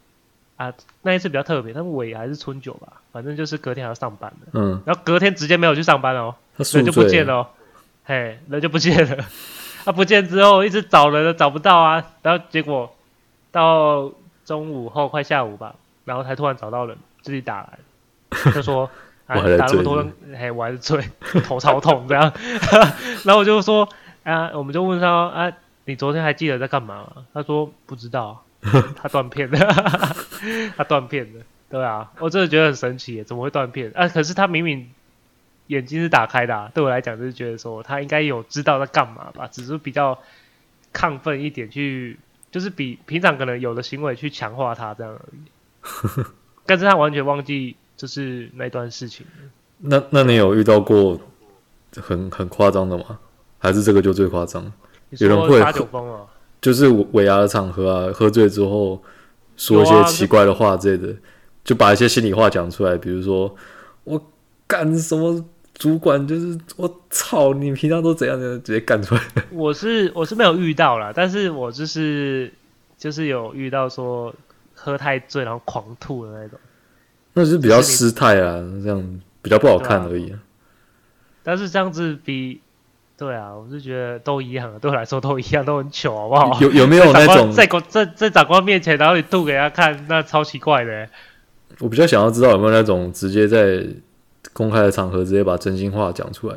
[0.57, 6.35] 啊，那一次比较特别，他尾还是春酒吧，反正就是隔天还要上班的，嗯，然后隔天直接没有去上班哦，
[6.73, 7.47] 人就不见了，哦。
[8.03, 9.25] 嘿，人就不见了。
[9.85, 12.93] 他 不见之后，一直找人都找不到啊，然后结果
[13.51, 14.11] 到
[14.43, 18.89] 中午后快下午吧，然后才突然找到人，自己打来，就说
[19.27, 21.03] 啊，打那么多人，嘿，我还是醉，
[21.43, 22.31] 头超痛这样，
[23.23, 23.87] 然后我就说
[24.23, 25.51] 啊，我们就问他啊，
[25.85, 27.25] 你昨天还记得在干嘛吗？
[27.33, 28.43] 他说不知道，
[28.95, 29.57] 他断片了，
[30.77, 34.07] 他断片了，对啊，我真的觉得很神奇，怎么会断片啊？
[34.07, 34.89] 可是他明明。
[35.67, 40.19] 眼睛是打开的、啊，对我来讲就是觉得说他应该有知道在干嘛吧，只是比较
[40.93, 42.19] 亢奋一点去，
[42.51, 46.25] 就是比平常可能有的行为去强化他这样而已。
[46.65, 49.25] 但是他完全忘记就是那段事情。
[49.77, 51.17] 那那你有遇到过
[52.01, 53.17] 很很夸张的吗？
[53.61, 54.69] 还是这个就最夸张？
[55.11, 56.19] 有人会发酒疯啊？
[56.59, 59.01] 就是尾牙的场合啊，喝醉之后
[59.55, 61.15] 说一些奇怪的话之类的，
[61.63, 63.55] 就把一些心里话讲出来，比如说
[64.03, 64.21] 我
[64.67, 65.45] 干什么。
[65.75, 69.21] 主管就是我操，你平常都怎样的直接干出来？
[69.49, 72.53] 我是我是没有遇到啦，但是我就是
[72.99, 74.31] 就是有遇到说
[74.75, 76.59] 喝太醉然后狂吐的那种，
[77.33, 80.37] 那是比较失态啊，这样比较不好看而已啊。
[81.41, 82.61] 但是这样子比
[83.21, 86.59] 对啊，我是觉得都一样，对我来说都一样，都很糗，好不好？
[86.59, 91.07] 有有没有那种在在在长官面前然后你吐给他看，那超奇怪的。
[91.79, 93.85] 我比较想要知道有没有那种直接在。
[94.53, 96.55] 公开的场合直接把真心话讲出来，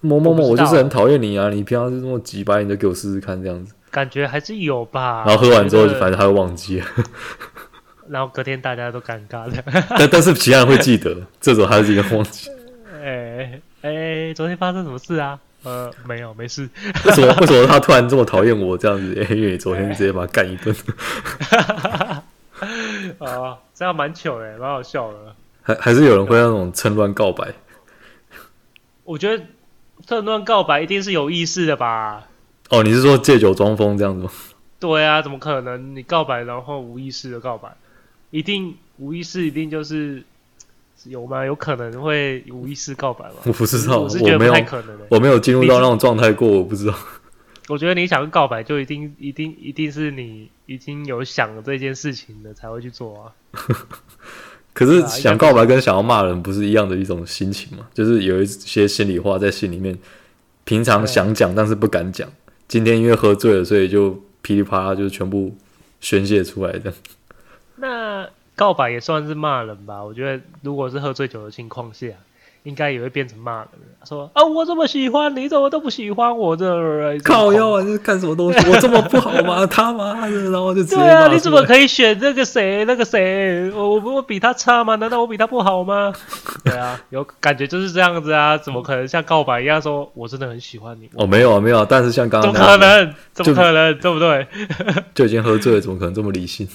[0.00, 1.50] 某某某，我就是很讨厌你啊！
[1.50, 3.74] 你平常是这么机掰，你就给我试试看这样子。
[3.90, 5.24] 感觉还是有吧。
[5.26, 6.86] 然后喝完之后，反正他会忘记了。
[8.08, 9.62] 然后隔天大家都尴尬的。
[9.98, 12.48] 但但是其他人会记得，这种还是一个忘记。
[13.04, 15.38] 哎哎，昨天发生什么事啊？
[15.66, 16.68] 呃，没有，没事。
[17.04, 19.12] 为什么为什么他突然这么讨厌我这样子？
[19.34, 20.74] 因为你昨天直接把他干一顿。
[23.18, 25.34] 啊， 这样蛮糗的，蛮好笑的。
[25.62, 27.52] 还还是有人会那种趁乱告白，
[29.02, 29.44] 我觉得
[30.06, 32.28] 趁乱告白一定是有意识的吧？
[32.70, 34.30] 哦，你是说借酒装疯这样子吗？
[34.78, 35.96] 对啊，怎么可能？
[35.96, 37.76] 你告白然后无意识的告白，
[38.30, 40.22] 一定无意识，一定就是
[41.04, 41.44] 有吗？
[41.44, 43.34] 有可能会无意识告白吗？
[43.46, 45.06] 我不知道，我是觉得不太可能的。
[45.10, 46.94] 我没有进入到那种状态过，我不知道。
[47.68, 53.32] 我觉得你想告白，就一定一定一定是你已经有想了这件事情的才会去做啊。
[54.72, 57.88] 可是想告白跟想要骂人不是一样的一种心情吗？
[57.94, 59.98] 就是有一些心里话在心里面，
[60.64, 62.28] 平常想讲但是不敢讲，
[62.68, 65.56] 今天因为喝醉了，所以就噼里啪啦就全部
[66.00, 66.92] 宣泄出来的。
[67.76, 70.02] 那告白也算是骂人吧？
[70.02, 72.08] 我觉得如果是喝醉酒的情况下。
[72.66, 73.68] 应该也会变成骂人，
[74.04, 76.66] 说啊，我这么喜欢你，怎么都不喜欢我这？
[77.22, 78.58] 靠腰啊，这是干什么东西？
[78.68, 79.64] 我这么不好吗？
[79.70, 82.84] 他妈的，然后就直接对啊，你怎么可以选这个谁？
[82.84, 83.70] 那个谁？
[83.70, 84.96] 我我我比他差吗？
[84.96, 86.12] 难道我比他不好吗？
[86.64, 91.08] 对啊，有感觉就是这样子啊，怎么可能像告白一样说，我真的很喜欢你？
[91.14, 93.14] 哦，没有啊，没有啊，但是像刚刚怎么可能？
[93.32, 93.96] 怎么可能？
[94.00, 94.44] 对不对？
[95.14, 96.66] 就已经喝醉了，怎么可能这么理性？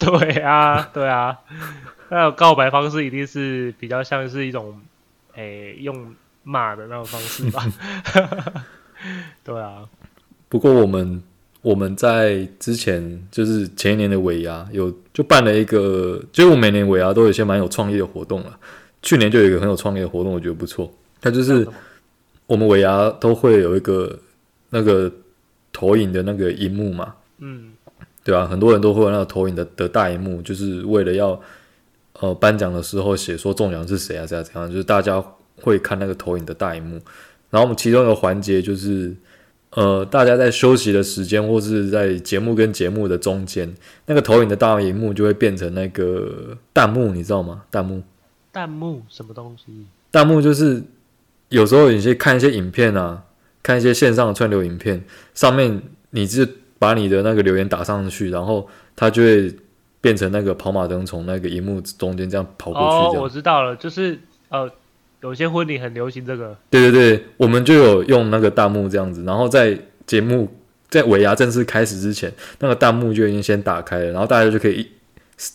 [0.18, 1.38] 对啊，对啊。
[2.08, 4.80] 那告白方式一定是比较像是一种，
[5.34, 7.64] 诶、欸，用骂的那种方式吧？
[9.44, 9.84] 对啊。
[10.48, 11.22] 不过我们
[11.62, 18.58] 我们在之前就是前一年的尾牙有就办了一个，就我每年尾牙都有一些蛮有创意的活动了。
[19.02, 20.92] 去年就有一个很有创意的活动，我觉得不错。
[21.20, 21.68] 它就是
[22.46, 24.18] 我们尾牙都会有一个
[24.70, 25.12] 那个
[25.72, 27.69] 投影的那个荧幕嘛，嗯，
[28.30, 31.40] 对啊，很多人都会有那个投影的的大荧幕，就是为了要
[32.20, 35.20] 呃颁奖的时候写说中奖是谁啊，这样怎样，就是大家
[35.60, 37.00] 会看那个投影的大荧幕。
[37.50, 39.12] 然后我们其中一个环节就是
[39.70, 43.74] 呃大家在休息的时间或是在节目跟节目的中间，
[44.06, 47.64] 那个投影的大荧幕就会变成那个弹幕，你知道吗？
[47.68, 48.00] 弹幕。
[48.52, 49.86] 弹幕什么东西？
[50.12, 50.80] 弹幕就是
[51.48, 53.24] 有时候有些看一些影片啊，
[53.60, 56.48] 看一些线上的串流影片，上面你是
[56.80, 58.66] 把你的那个留言打上去，然后
[58.96, 59.54] 它就会
[60.00, 63.16] 变成那个跑马灯从那个荧幕中间这样跑过去。
[63.16, 64.68] 哦，我知道了，就是呃，
[65.20, 66.56] 有些婚礼很流行这个。
[66.70, 70.48] 对对对，我们就有用那个弹幕这样子，然后在节目
[70.88, 74.90] 在尾牙正式开始之前，那个弹幕就已经先打开了，然后大家就可以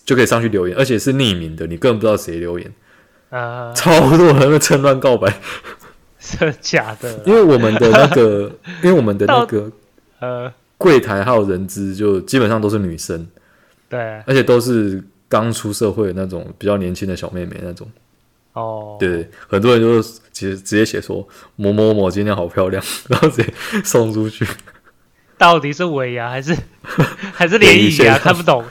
[0.06, 2.72] 就可以上去留言，而且是匿名的，你根本不知道谁留言。
[3.32, 5.34] 啊，超多人在趁乱告白，
[6.20, 7.22] 是假的？
[7.26, 8.52] 因为我们的那个，
[8.84, 9.72] 因为我们的那个
[10.20, 13.28] 呃柜台还有人资，就基本上都是女生，
[13.90, 17.88] 对，而且都是刚出社会的那种比较年轻的小妹妹那种。
[18.54, 24.48] 哦，对，很多人就直接直接写说某某某今天好漂亮， 然后直接送出去。
[25.38, 26.56] 到底是尾牙还是
[27.34, 28.18] 还是联谊啊？
[28.18, 28.64] 看不懂。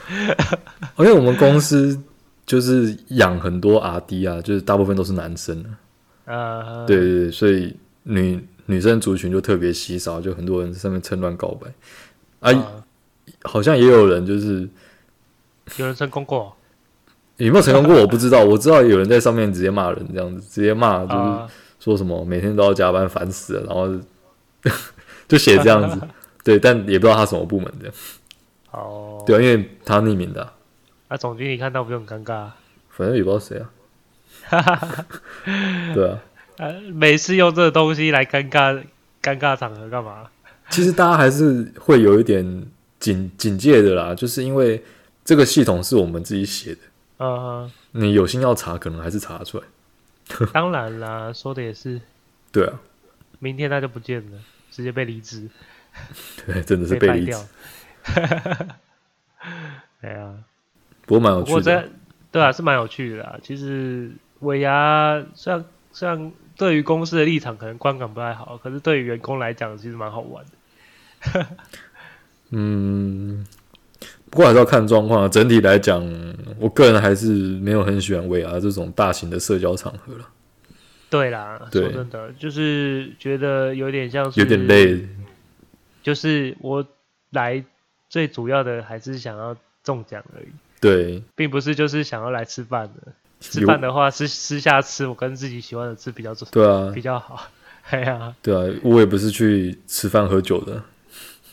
[0.97, 1.99] 因为我们公司。
[2.45, 5.65] 就是养很多阿弟啊，就是大部分都是男生
[6.25, 11.67] 啊，uh, 对对对，所以女女生族群就特别稀少，就很多人在上面趁乱告白
[12.39, 12.63] 啊，uh,
[13.43, 14.67] 好像也有人就是
[15.77, 16.55] 有人成功过，
[17.37, 23.87] 有没有成功过我不知道，我知道有人在上面直接骂人这样子，直接骂就是说什么每天都要加班烦死了，然后
[25.27, 25.99] 就写这样子，
[26.43, 27.89] 对，但也不知道他什么部门的，
[28.71, 29.25] 哦，oh.
[29.25, 30.53] 对啊，因为他匿名的啊。
[31.07, 32.33] 啊，总经理看到不就很尴尬？
[32.33, 32.55] 啊？
[32.89, 33.69] 反正也不知道谁啊。
[35.93, 36.19] 对啊。
[36.57, 38.83] 呃，每次用这个东西来尴尬
[39.21, 40.29] 尴尬场合干嘛？
[40.69, 42.65] 其实大家还是会有一点
[42.99, 44.83] 警警戒的啦，就是因为
[45.23, 46.79] 这个系统是我们自己写的。
[47.17, 47.71] 嗯、uh，huh.
[47.91, 49.63] 你有心要查，可能还是查得出来。
[50.51, 52.01] 当然啦，说的也是。
[52.51, 52.79] 对啊。
[53.39, 54.37] 明天他就不见了，
[54.71, 55.47] 直接被离职。
[56.47, 57.37] 对，真的是被离职。
[60.01, 60.33] 对啊。
[61.05, 61.89] 不过蛮有趣的，
[62.31, 63.37] 对啊，是蛮有趣的啦。
[63.43, 71.45] 其实尾牙虽然虽然对于公司的立场可能观感不太好，可是对于员工来讲，其实蛮好玩的。
[72.51, 73.45] 嗯，
[74.29, 75.27] 不过还是要看状况啊。
[75.27, 76.01] 整体来讲，
[76.59, 80.29] 我个人还是没有很喜欢 VR 这种大型的社交场合了。
[81.09, 85.07] 对啦，对说真的，就是觉得有点像是有点累。
[86.03, 86.85] 就是我
[87.31, 87.63] 来
[88.09, 90.47] 最主要的还是想要中奖而已。
[90.79, 93.13] 对，并不是就是想要来吃饭的。
[93.51, 96.47] 吃饭的话私私下吃，我跟自己喜欢的吃比较重。
[96.51, 97.47] 对啊，比较好。
[97.89, 100.81] 哎呀，对啊，我也不是去吃饭喝酒的。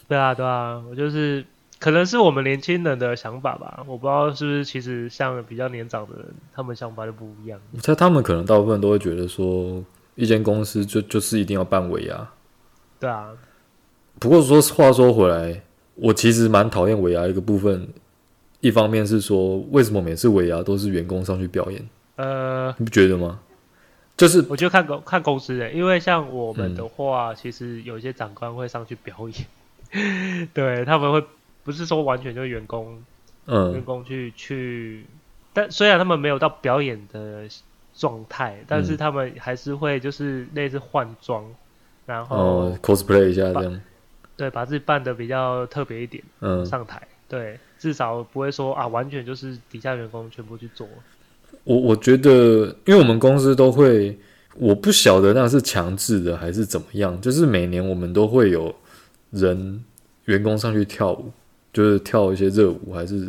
[0.09, 1.45] 对啊，对啊，我就是
[1.79, 7.61] 可能是我们年轻人的想法吧，我不知道是不是其实像比较年长的人，他们想法就不一样。
[7.73, 12.29] 我猜他们可能大部分都会觉得说，一间公司就就是一定要办尾牙。
[12.99, 13.29] 对啊。
[14.19, 15.63] 不过说话说回来，
[15.97, 17.89] 我其实蛮讨厌尾牙一个部分。
[18.63, 21.87] 一方面是说，为什么每次尾牙都是员工上去表演？
[22.17, 23.41] 呃，你不觉得吗？
[24.17, 31.25] 就是我觉得看公看公司的，因为像我们的话，嗯、其实有一些长官会上去表演， 对他们会
[31.65, 33.03] 不是说完全就是员工，
[33.47, 35.05] 嗯，员工去去，
[35.53, 37.49] 但虽然他们没有到表演的
[37.97, 41.45] 状态，但是他们还是会就是类似换装，
[42.07, 43.81] 然后、哦、cosplay 一下这样，
[44.37, 47.59] 对，把自己扮的比较特别一点，嗯，上台，对。
[47.83, 50.87] 至少不会说啊，完全就是底下员工全部去做。
[51.65, 54.17] 我我觉得，因为我们公司都会，
[54.55, 57.21] 我不晓得那是强制的还是怎么样。
[57.21, 58.73] 就是每年我们都会有
[59.33, 59.83] 人
[60.27, 61.33] 员工上去跳舞，
[61.73, 63.29] 就是跳一些热舞，还是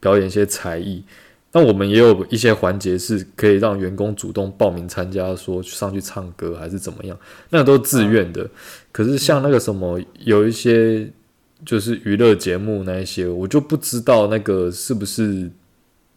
[0.00, 1.04] 表演一些才艺。
[1.52, 7.18] 那我们也有一些环节是可以让员工主动报名参加，说上去唱歌还是怎么样，
[7.50, 8.48] 那都是自愿的。
[8.90, 11.10] 可是像那个什么，有一些。
[11.64, 15.50] 就是娱乐节目那一些，我就不知道那个是不是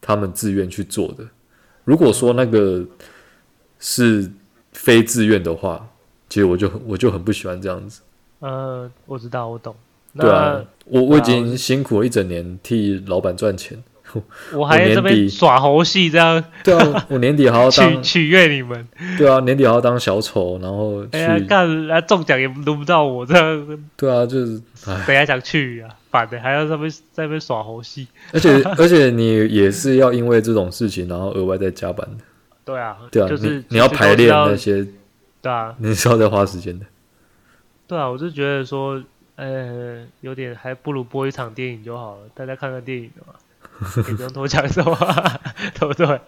[0.01, 1.25] 他们自愿去做的。
[1.85, 2.85] 如果说那个
[3.79, 4.29] 是
[4.73, 5.87] 非自愿的话，
[6.27, 8.01] 其实我就我就很不喜欢这样子。
[8.39, 9.75] 呃、嗯，我知道，我懂。
[10.17, 13.81] 对啊，我我已经辛苦了一整年替老板赚钱，
[14.53, 16.43] 我还在这边耍猴戏，这样。
[16.63, 18.87] 对啊，我年底还要当取悦你们。
[19.17, 21.05] 对啊，年底还要当小丑，然后。
[21.11, 23.79] 哎呀，干，来中奖也轮不到我这样。
[23.95, 24.61] 对啊，就是。
[25.05, 25.93] 谁还想去啊？
[26.09, 28.07] 反的还要在那边在那边耍猴戏。
[28.31, 32.23] 而且 而且你也是要因为这种事情，然后额外再加班的。
[32.63, 34.87] 对啊，对啊，就是你，你要排练那些。
[35.41, 36.85] 对啊，你是要再花时间的。
[37.87, 39.03] 对啊，我就觉得说，
[39.35, 43.33] 呃，有点还不如播一场电影就好了，大家看看电影的嘛，
[44.07, 44.95] 也不用多讲什么，
[45.79, 46.19] 对不对？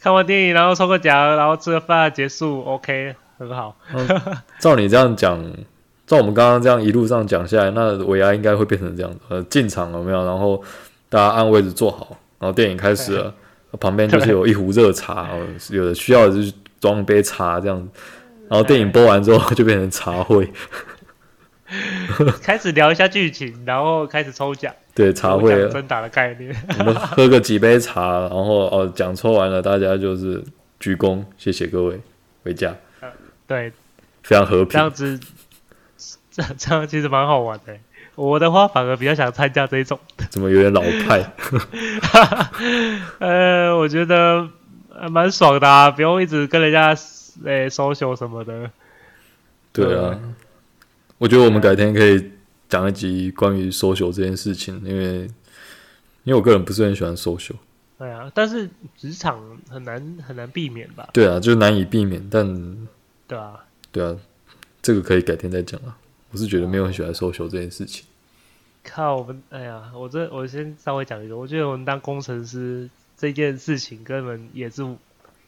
[0.00, 3.76] 看完电影，然后抽个奖，然后吃个饭，结束，OK，很好。
[4.58, 5.42] 照你这样讲，
[6.06, 10.24] 照我们刚刚这样一路上讲下来，那尾牙应该会变成这样子：呃，进场了没有？
[10.24, 10.62] 然后
[11.08, 13.34] 大家按位置坐好，然后电影开始了，
[13.78, 15.28] 旁边就是有一壶热茶，
[15.70, 17.88] 有的需要的就是装一杯茶这样子。
[18.48, 20.52] 然后电影播完之后就变成茶会，
[22.42, 24.74] 开始聊一下剧情，然后开始抽奖。
[24.94, 26.54] 对，茶会真打的概念。
[26.78, 30.42] 我们喝个几杯茶，然后哦，奖抽完了，大家就是
[30.78, 32.00] 鞠躬，谢谢各位，
[32.42, 32.74] 回家。
[33.46, 33.72] 对，
[34.22, 34.68] 非常和平。
[34.68, 35.20] 这样子，
[36.30, 37.76] 这这样其实蛮好玩的。
[38.16, 39.98] 我的话反而比较想参加这一种。
[40.28, 41.32] 怎么有点老派？
[43.20, 44.48] 呃，我觉得
[45.10, 46.96] 蛮爽的啊，不用一直跟人家。
[47.46, 48.70] 哎，social 什么的，
[49.72, 50.18] 对啊，
[51.20, 52.30] 我觉得我们改天可以
[52.66, 55.24] 讲一集关于 social 这件事情，因为
[56.24, 57.56] 因为我个人不是很喜欢 social。
[57.98, 58.66] 对啊，但是
[58.96, 61.10] 职场很难很难避免吧？
[61.12, 62.88] 对啊，就难以避免，但
[63.28, 63.62] 对啊，
[63.92, 64.16] 对啊，
[64.80, 65.98] 这个可以改天再讲啊。
[66.30, 68.06] 我是觉得没有很喜欢 social 这件事情。
[68.82, 74.96] 靠，我们哎呀，我这我先稍微讲一个，我觉得我们当工程师这件事情根本也是。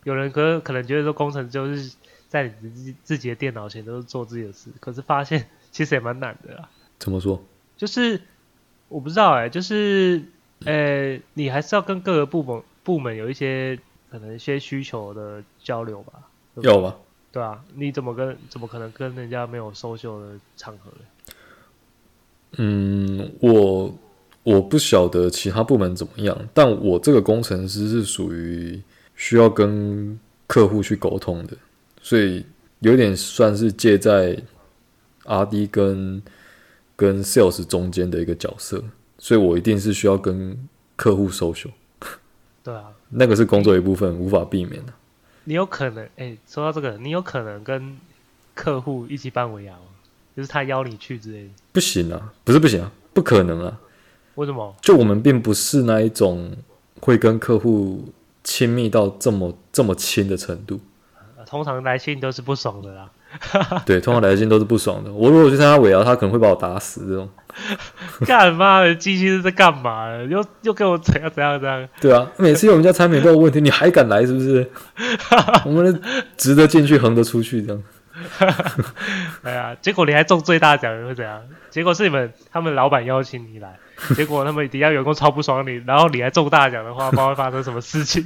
[0.05, 1.95] 有人可能可能觉得说工程就是
[2.29, 6.69] 在你自自己的电脑前都是做自己的事，可是发现其实也蛮难的啦。
[7.01, 7.43] 怎么说？
[7.77, 8.21] 就是
[8.89, 10.23] 我不知道哎、欸，就是
[10.65, 13.77] 呃、欸，你还是要跟各个部门部门有一些
[14.09, 16.13] 可能一些需求的交流吧？
[16.55, 16.97] 有吧？
[17.33, 21.35] 对啊，你怎么跟怎么可能跟人家没有 social 的场合呢？
[22.59, 23.93] 嗯，我
[24.45, 28.81] 我不晓得其他部门怎么样，但我这个工程师是属于。
[29.15, 30.19] 需要跟
[30.49, 31.57] 客户去沟通的，
[32.01, 32.45] 所以
[32.81, 34.37] 有点算是借在
[35.25, 36.23] RD 跟
[36.97, 38.83] 跟 Sales 中间的一个角色，
[39.19, 41.71] 所以我一定是需要跟客户 social。
[42.63, 44.93] 对啊， 那个是工作一部分，无法避免的。
[45.45, 47.99] 你有可能，哎、欸，说到这个，你有可能跟
[48.55, 49.81] 客户一起办尾牙吗？
[50.37, 51.51] 就是他邀你去之类的？
[51.73, 53.81] 不行啊，不是不行啊，不可能啊。
[54.37, 54.75] 为什么？
[54.81, 56.57] 就我们并不是那一种
[57.01, 58.13] 会跟客户。
[58.45, 60.81] 亲密到这么这么亲的程度，
[61.47, 63.09] 通常来信都是不爽的啦。
[63.87, 65.13] 对，通常来信都是不爽的。
[65.13, 67.29] 我如果去参加尾牙，他可能会把我打死这种。
[68.27, 68.95] 干嘛的？
[68.95, 70.09] 机器是在干嘛？
[70.29, 71.87] 又又给我怎样怎样怎样？
[72.01, 74.71] 对啊，每次我们家产品都有问题，你还敢来是不是？
[75.67, 76.01] 我们
[76.37, 77.83] 值得进去，横得出去这样。
[79.43, 81.43] 哎呀，结果你还中最大奖会怎样？
[81.71, 83.79] 结果是你们他们老板邀请你来。
[84.17, 88.25] 结果他们底下员工超不爽你，然后你还中大奖的话，不知道会发生什么事情。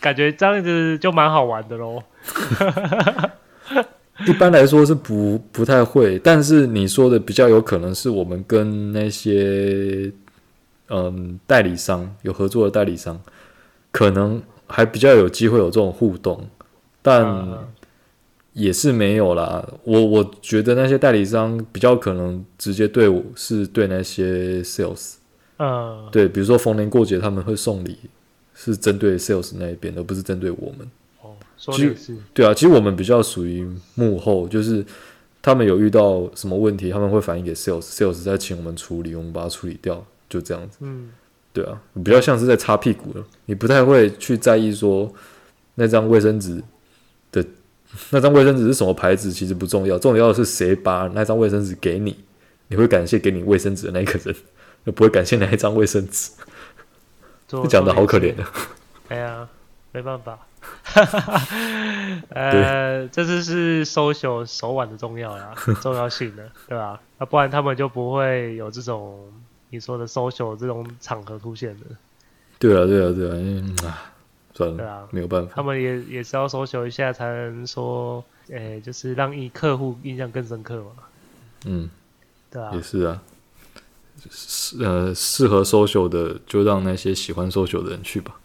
[0.00, 2.02] 感觉这样子就蛮好玩的喽。
[4.26, 10.12] 一般来说是不不太会，但是你说的比较有可能是我们跟那些
[10.88, 13.20] 嗯代理商有合作的代理商，
[13.90, 16.48] 可能还比较有机会有这种互动，
[17.00, 17.24] 但。
[17.24, 17.58] 嗯
[18.54, 25.14] 也是没有啦，我我觉得那些代理商比较可能直接对我是对那些 sales，
[25.56, 27.96] 嗯，对，比如说逢年过节他们会送礼，
[28.54, 30.86] 是针对 sales 那一边，而不是针对我们。
[31.66, 32.16] 哦，说的是。
[32.34, 34.84] 对啊，其实我们比较属于幕后，就是
[35.40, 40.78] 他们有遇到什么问题，他们会反映给 sales，sales 再请我们处理，我们把它处理掉，就这样子。
[40.80, 41.10] 嗯，
[41.52, 45.12] 对啊，比较像是在擦屁股了，你不太会去在意说
[45.74, 46.62] 那张卫生纸
[47.30, 47.44] 的。
[48.08, 49.30] 那张卫生纸是什么牌子？
[49.30, 52.16] 其实不重要，重要的是谁把那张卫生纸给你，
[52.68, 54.34] 你会感谢给你卫生纸的那个人，
[54.86, 56.30] 就不会感谢那一张卫生纸。
[57.50, 58.50] 你讲的好可怜啊！
[59.08, 59.46] 哎呀，
[59.92, 60.38] 没办法。
[62.30, 67.00] 呃，这次是 social 手腕的重要呀， 重要性的，对吧？
[67.18, 69.32] 那不然他们就不会有这种
[69.70, 71.86] 你说的 social 这种场合出现的。
[72.58, 74.08] 对啊，对啊，对啊，嗯啊。
[74.54, 80.90] 算了，对啊，没有办法，他们也也是要 social 一下，才能说，诶、欸，就是让你客户印象更深刻嘛。
[81.64, 81.88] 嗯，
[82.50, 83.22] 对啊，也是啊，
[84.30, 88.38] 适呃适合 social 的，就让那些喜欢 social 的人去吧。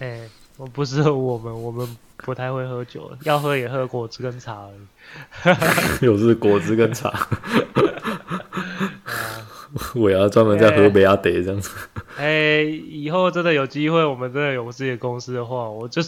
[0.00, 0.35] 诶、欸，我
[0.72, 1.86] 不适合我们，我们
[2.16, 6.04] 不太会喝酒，要喝也喝果汁跟茶而已。
[6.06, 7.12] 又是果汁跟茶。
[9.94, 11.70] 我牙专门在喝尾牙得这样子。
[12.16, 16.00] 哎、欸，以后真的有机会，我们真的有自己的公司的话，我就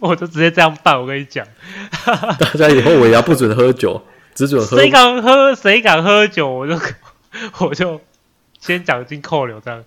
[0.00, 0.98] 我就直接这样办。
[0.98, 1.46] 我跟你讲，
[2.40, 4.00] 大家以后尾牙不准喝酒，
[4.34, 4.78] 只准喝。
[4.78, 5.54] 谁敢喝？
[5.54, 6.48] 谁敢喝酒？
[6.48, 6.78] 我就
[7.58, 8.00] 我就
[8.64, 9.84] 先奖金扣留这样。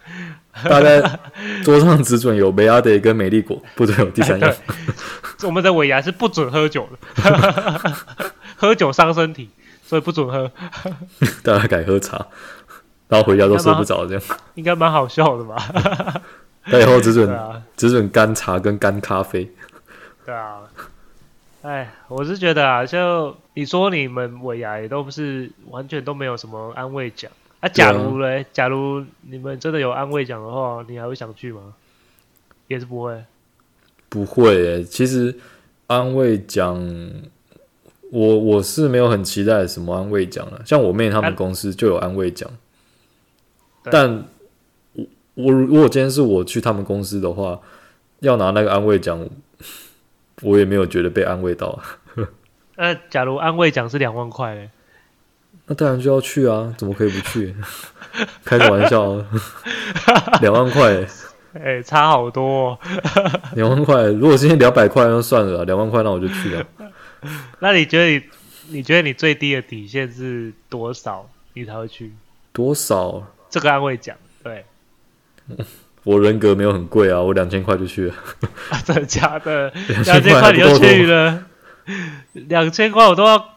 [0.64, 1.02] 大概
[1.66, 4.54] 桌上只准有尾牙得跟美丽果，不准有第三样。
[5.44, 7.96] 我们的尾牙是不准喝酒的，
[8.56, 9.50] 喝酒伤身体，
[9.84, 10.52] 所以不准喝。
[11.42, 12.28] 大家改喝茶，
[13.08, 14.24] 然后回家都睡不着，这样
[14.54, 16.22] 应该蛮好笑的吧？
[16.66, 19.52] 那以后只准、啊、只准干茶跟干咖啡。
[20.24, 20.58] 对啊，
[21.64, 27.70] 哎，我是觉得啊，就你说你们尾牙也都不是完全都没有什么安慰奖啊。
[27.70, 31.74] 假如嘞，假如你们真的有安慰奖的话，你还会想去吗？
[32.68, 33.24] 也是不会。
[34.10, 35.36] 不会诶、欸，其实
[35.88, 36.82] 安慰奖，
[38.10, 40.62] 我我是没有很期待什么安慰奖了。
[40.66, 42.50] 像我妹他们公司就有安慰奖，
[43.84, 44.26] 但
[44.94, 47.60] 我我如果今天是我去他们公司的话，
[48.20, 49.28] 要拿那个安慰奖，
[50.42, 51.78] 我也没有觉得被安慰到。
[52.76, 54.70] 那 假如安慰奖是两万块嘞？
[55.68, 57.54] 那当然就要去啊，怎么可以不去？
[58.44, 59.24] 开个玩笑，
[60.42, 61.06] 两万块。
[61.54, 62.80] 哎、欸，差好多，哦，
[63.56, 64.04] 两万块。
[64.04, 66.64] 如果今天两百块，那算了，两万块那我就去了。
[67.60, 68.24] 那你觉得你，
[68.78, 72.14] 你觉得你最低的底线是多少，你才会去？
[72.54, 73.24] 多少？
[73.50, 74.64] 这个安慰奖，对。
[76.04, 78.14] 我人格没有很贵啊，我两千块就去了。
[78.70, 79.72] 啊、真的假的？
[80.06, 81.44] 两千块你就去了？
[82.34, 83.57] 两千块我都要。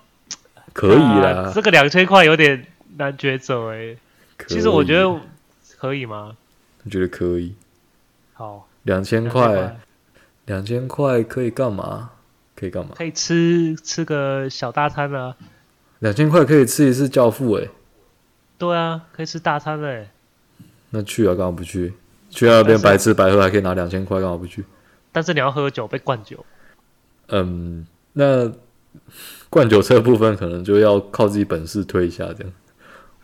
[0.73, 2.67] 可以啦，啊、这个两千块有点
[2.97, 3.97] 难抉择哎。
[4.47, 5.21] 其实我觉得
[5.79, 6.37] 可以吗？
[6.85, 7.55] 我觉得可以。
[8.33, 9.79] 好，两千块，
[10.47, 12.11] 两千块可以干嘛？
[12.57, 12.93] 可以干嘛？
[12.97, 15.37] 可以吃吃个小大餐啊！
[15.99, 17.71] 两千块可以吃一次教父哎、欸。
[18.57, 20.11] 对啊，可以吃大餐哎、欸。
[20.91, 21.93] 那去啊，干嘛不去？
[22.31, 24.65] 去那边白吃白喝还可以拿两千块，干嘛不去？
[25.13, 26.45] 但是你要喝酒，被灌酒。
[27.29, 28.51] 嗯，那
[29.51, 32.53] 灌酒车部分可能就要靠自己本事推一下这样。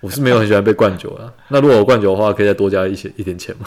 [0.00, 1.32] 我是没有很喜欢被灌酒啊。
[1.48, 3.66] 那如果我灌酒的话，可以再多加一些一点钱吗？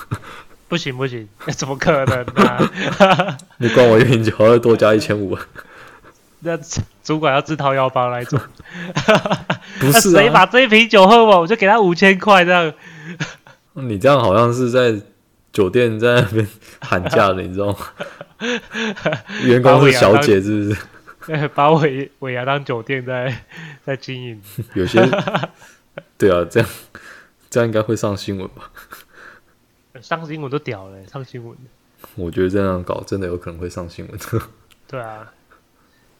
[0.68, 3.38] 不 行不行， 怎么可能呢、啊？
[3.58, 5.38] 你灌我一瓶酒，要多加一千五。
[6.42, 6.58] 那
[7.04, 8.40] 主管要自掏腰包来做。
[9.80, 12.72] 不是啊，谁把这一瓶酒喝完，我就给他五千块这样。
[13.74, 14.94] 你这样好像是在
[15.52, 16.48] 酒店在那边
[16.80, 17.78] 喊价的，你知道吗？
[19.44, 20.78] 员工是小姐，是不是？
[21.30, 23.46] 对， 把尾尾牙当酒店在
[23.86, 24.42] 在经营。
[24.74, 25.00] 有些
[26.18, 26.70] 对啊，这样
[27.52, 28.72] 这样应该会上新闻吧？
[30.02, 31.56] 上新闻都屌了，上新闻。
[32.16, 34.20] 我觉得这样搞真的有可能会上新闻。
[34.88, 35.32] 对啊，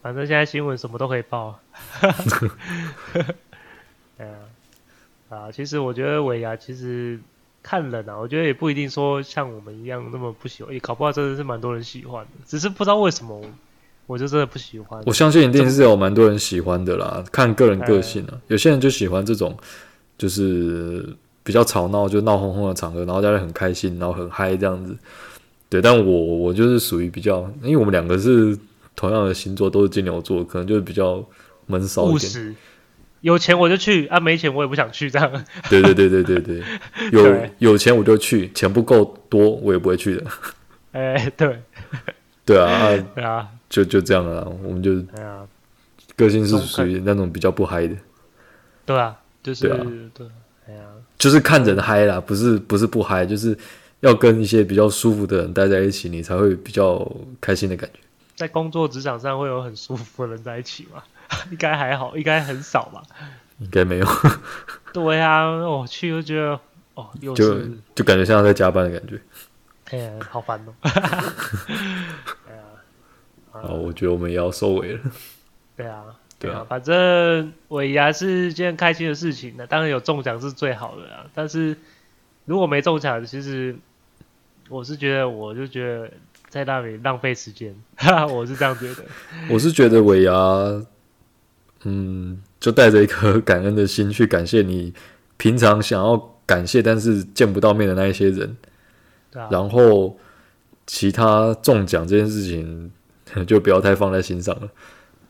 [0.04, 1.60] 反正现在新闻什么都可以报。
[4.16, 4.36] 对啊，
[5.30, 7.20] 啊，其实我觉得尾牙其实
[7.64, 13.42] 看人啊，我觉得也不一定说像我们一样那么不喜欢，也搞不好真的是蛮多人喜欢的，只是不知道为什么
[14.10, 15.02] 我就真的不喜欢。
[15.06, 19.56] 我相信一定是有蛮多人喜欢的啦，看个人个性啊，有些人就喜欢这种，
[20.18, 21.16] 就是。
[21.42, 24.96] 比较吵闹，就闹哄哄的场合，然后大家很开心，然后很嗨这样子。
[25.68, 28.56] 对，但我我就是属于比较，因为我们两个是
[28.96, 31.26] 同样的星座，都是金牛座，可能就是比较
[31.66, 32.56] 闷骚一点。
[33.22, 35.32] 有钱我就去，啊，没钱我也不想去这样。
[35.72, 36.64] 对对对对对对，
[37.12, 40.24] 有对有钱我就去，钱不够多我也不会去的。
[40.92, 41.60] 哎、欸，对，
[42.46, 45.48] 对啊，啊对啊，就就这样了，我们就，啊、
[46.16, 47.96] 个性是属于那种比较不嗨的。
[48.86, 50.28] 对啊，就是对，啊对。
[51.18, 53.58] 就是看人嗨啦，不是不是不嗨，就是
[54.00, 57.06] 要跟一些比较舒服的人待在一起，你才会比较
[57.42, 58.00] 开心的感觉。
[58.36, 61.04] 在工作职场上会有很舒服的人在一起吗？
[61.52, 63.04] 应该还好，应该很少吧？
[63.60, 64.08] 应该没有。
[64.94, 66.60] 对啊，我去就觉得
[66.94, 67.60] 哦，又就
[67.94, 69.20] 就感觉像在加班的感觉。
[69.92, 70.74] 哎呀，好烦哦。
[72.48, 72.64] 哎呀，
[73.52, 75.00] 好，我觉得我们也要收尾了。
[75.76, 76.04] 对啊。
[76.42, 81.26] 对啊，反正尾牙是件开心的事情，的当然有中奖是最好的啊。
[81.36, 81.76] 但是
[82.46, 83.76] 如果没中奖，其实
[84.70, 86.10] 我是觉得，我就觉得
[86.48, 87.76] 在那里浪费时间，
[88.32, 89.04] 我是这样觉得。
[89.52, 90.34] 我是觉得尾牙，
[91.84, 94.94] 嗯，就带着一颗感恩的心去感谢你
[95.36, 98.56] 平常想要感谢但是见不到面的那一些人。
[99.30, 99.50] 对啊。
[99.52, 100.18] 然后
[100.88, 102.90] 其他中奖这件事情
[103.46, 104.70] 就不要太放在心上了。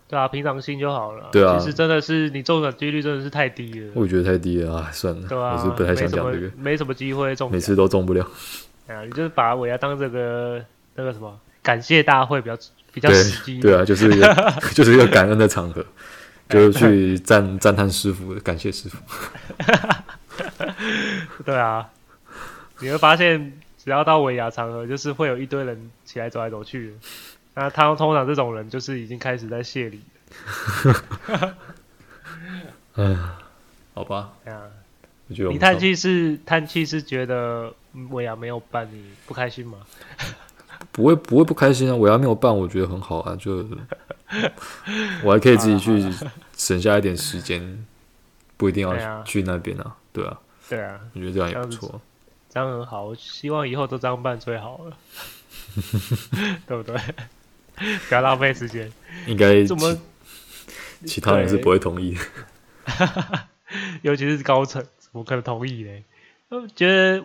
[0.07, 1.29] 对啊，平常心就好了。
[1.31, 3.91] 对啊，其实真的是你中奖几率真的是太低了。
[3.93, 8.27] 我觉得太低了啊，算了，对啊，我是不太想讲这个，没什么机会中，每次都中不了。
[8.87, 10.59] 啊，你就是把尾牙当这个
[10.95, 12.57] 那个什么感谢大会，比较
[12.91, 13.59] 比较实际。
[13.59, 15.85] 对啊，就是一个 就是一个感恩的场合，
[16.49, 18.97] 就是去赞赞叹师傅，感谢师傅。
[21.45, 21.87] 对啊，
[22.79, 26.95] 你会发现，只要到尾牙场合，就是会有一堆人起来走来走去。
[27.59, 30.01] 那他通常这种人，就是已经开始在谢礼
[30.85, 31.55] 了。
[32.95, 33.29] 嗯，
[33.93, 34.31] 好吧。
[34.45, 34.63] 啊，
[35.27, 37.73] 你叹气是叹气是觉得
[38.11, 39.79] 尾牙没有办，你不开心吗？
[40.93, 41.95] 不会不会不开心啊！
[41.97, 43.67] 尾牙没有办，我觉得很好啊，就
[45.21, 46.01] 我还可以自己去
[46.55, 47.85] 省下一点时间，
[48.55, 50.39] 不一定要去那边啊，对啊，
[50.69, 51.99] 对啊，我觉得这样也不错，
[52.49, 53.03] 这样很好。
[53.03, 54.97] 我希望以后都这样办最好了，
[56.65, 56.95] 对不对？
[58.07, 58.91] 不要浪费时间。
[59.25, 59.97] 应该怎么？
[61.05, 63.45] 其他人是不会同意的，
[64.03, 66.03] 尤其是高层，怎么可能同意呢？
[66.49, 67.23] 我觉得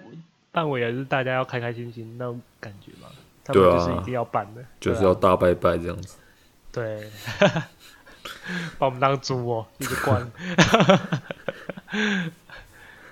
[0.53, 3.09] 办尾也是大家要开开心心那种感觉嘛。
[3.47, 6.17] 对啊，就是一定要办的，就是要大拜拜这样子。
[6.71, 7.11] 对，
[8.79, 10.31] 把我们当猪哦，一直关。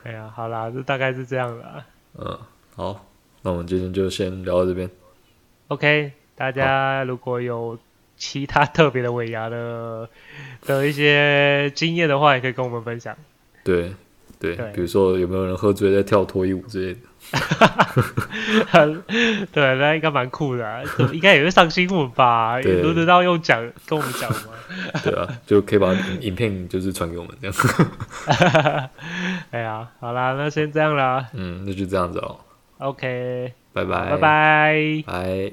[0.05, 1.85] 哎呀，好啦，就大概是这样啦。
[2.19, 2.39] 嗯，
[2.77, 3.05] 好，
[3.43, 4.89] 那我们今天就先聊到这边。
[5.69, 7.79] OK，大家如果有
[8.17, 10.09] 其他特别的尾牙的
[10.67, 13.17] 的一些经验的话，也可以跟我们分享。
[13.65, 13.93] 对。
[14.41, 17.01] 对，比如说有没有人喝醉在跳脱衣舞之类的？
[19.53, 22.59] 对，那应该蛮酷的，啊，应该也会上新闻吧？
[22.59, 24.49] 轮得到用讲跟我们讲吗？
[25.05, 28.91] 对啊，就可以把影片就是传给我们这样。
[29.53, 31.29] 哎呀，好啦，那先这样啦。
[31.35, 32.41] 嗯，那就这样子哦。
[32.79, 35.53] OK，拜拜，拜拜，拜。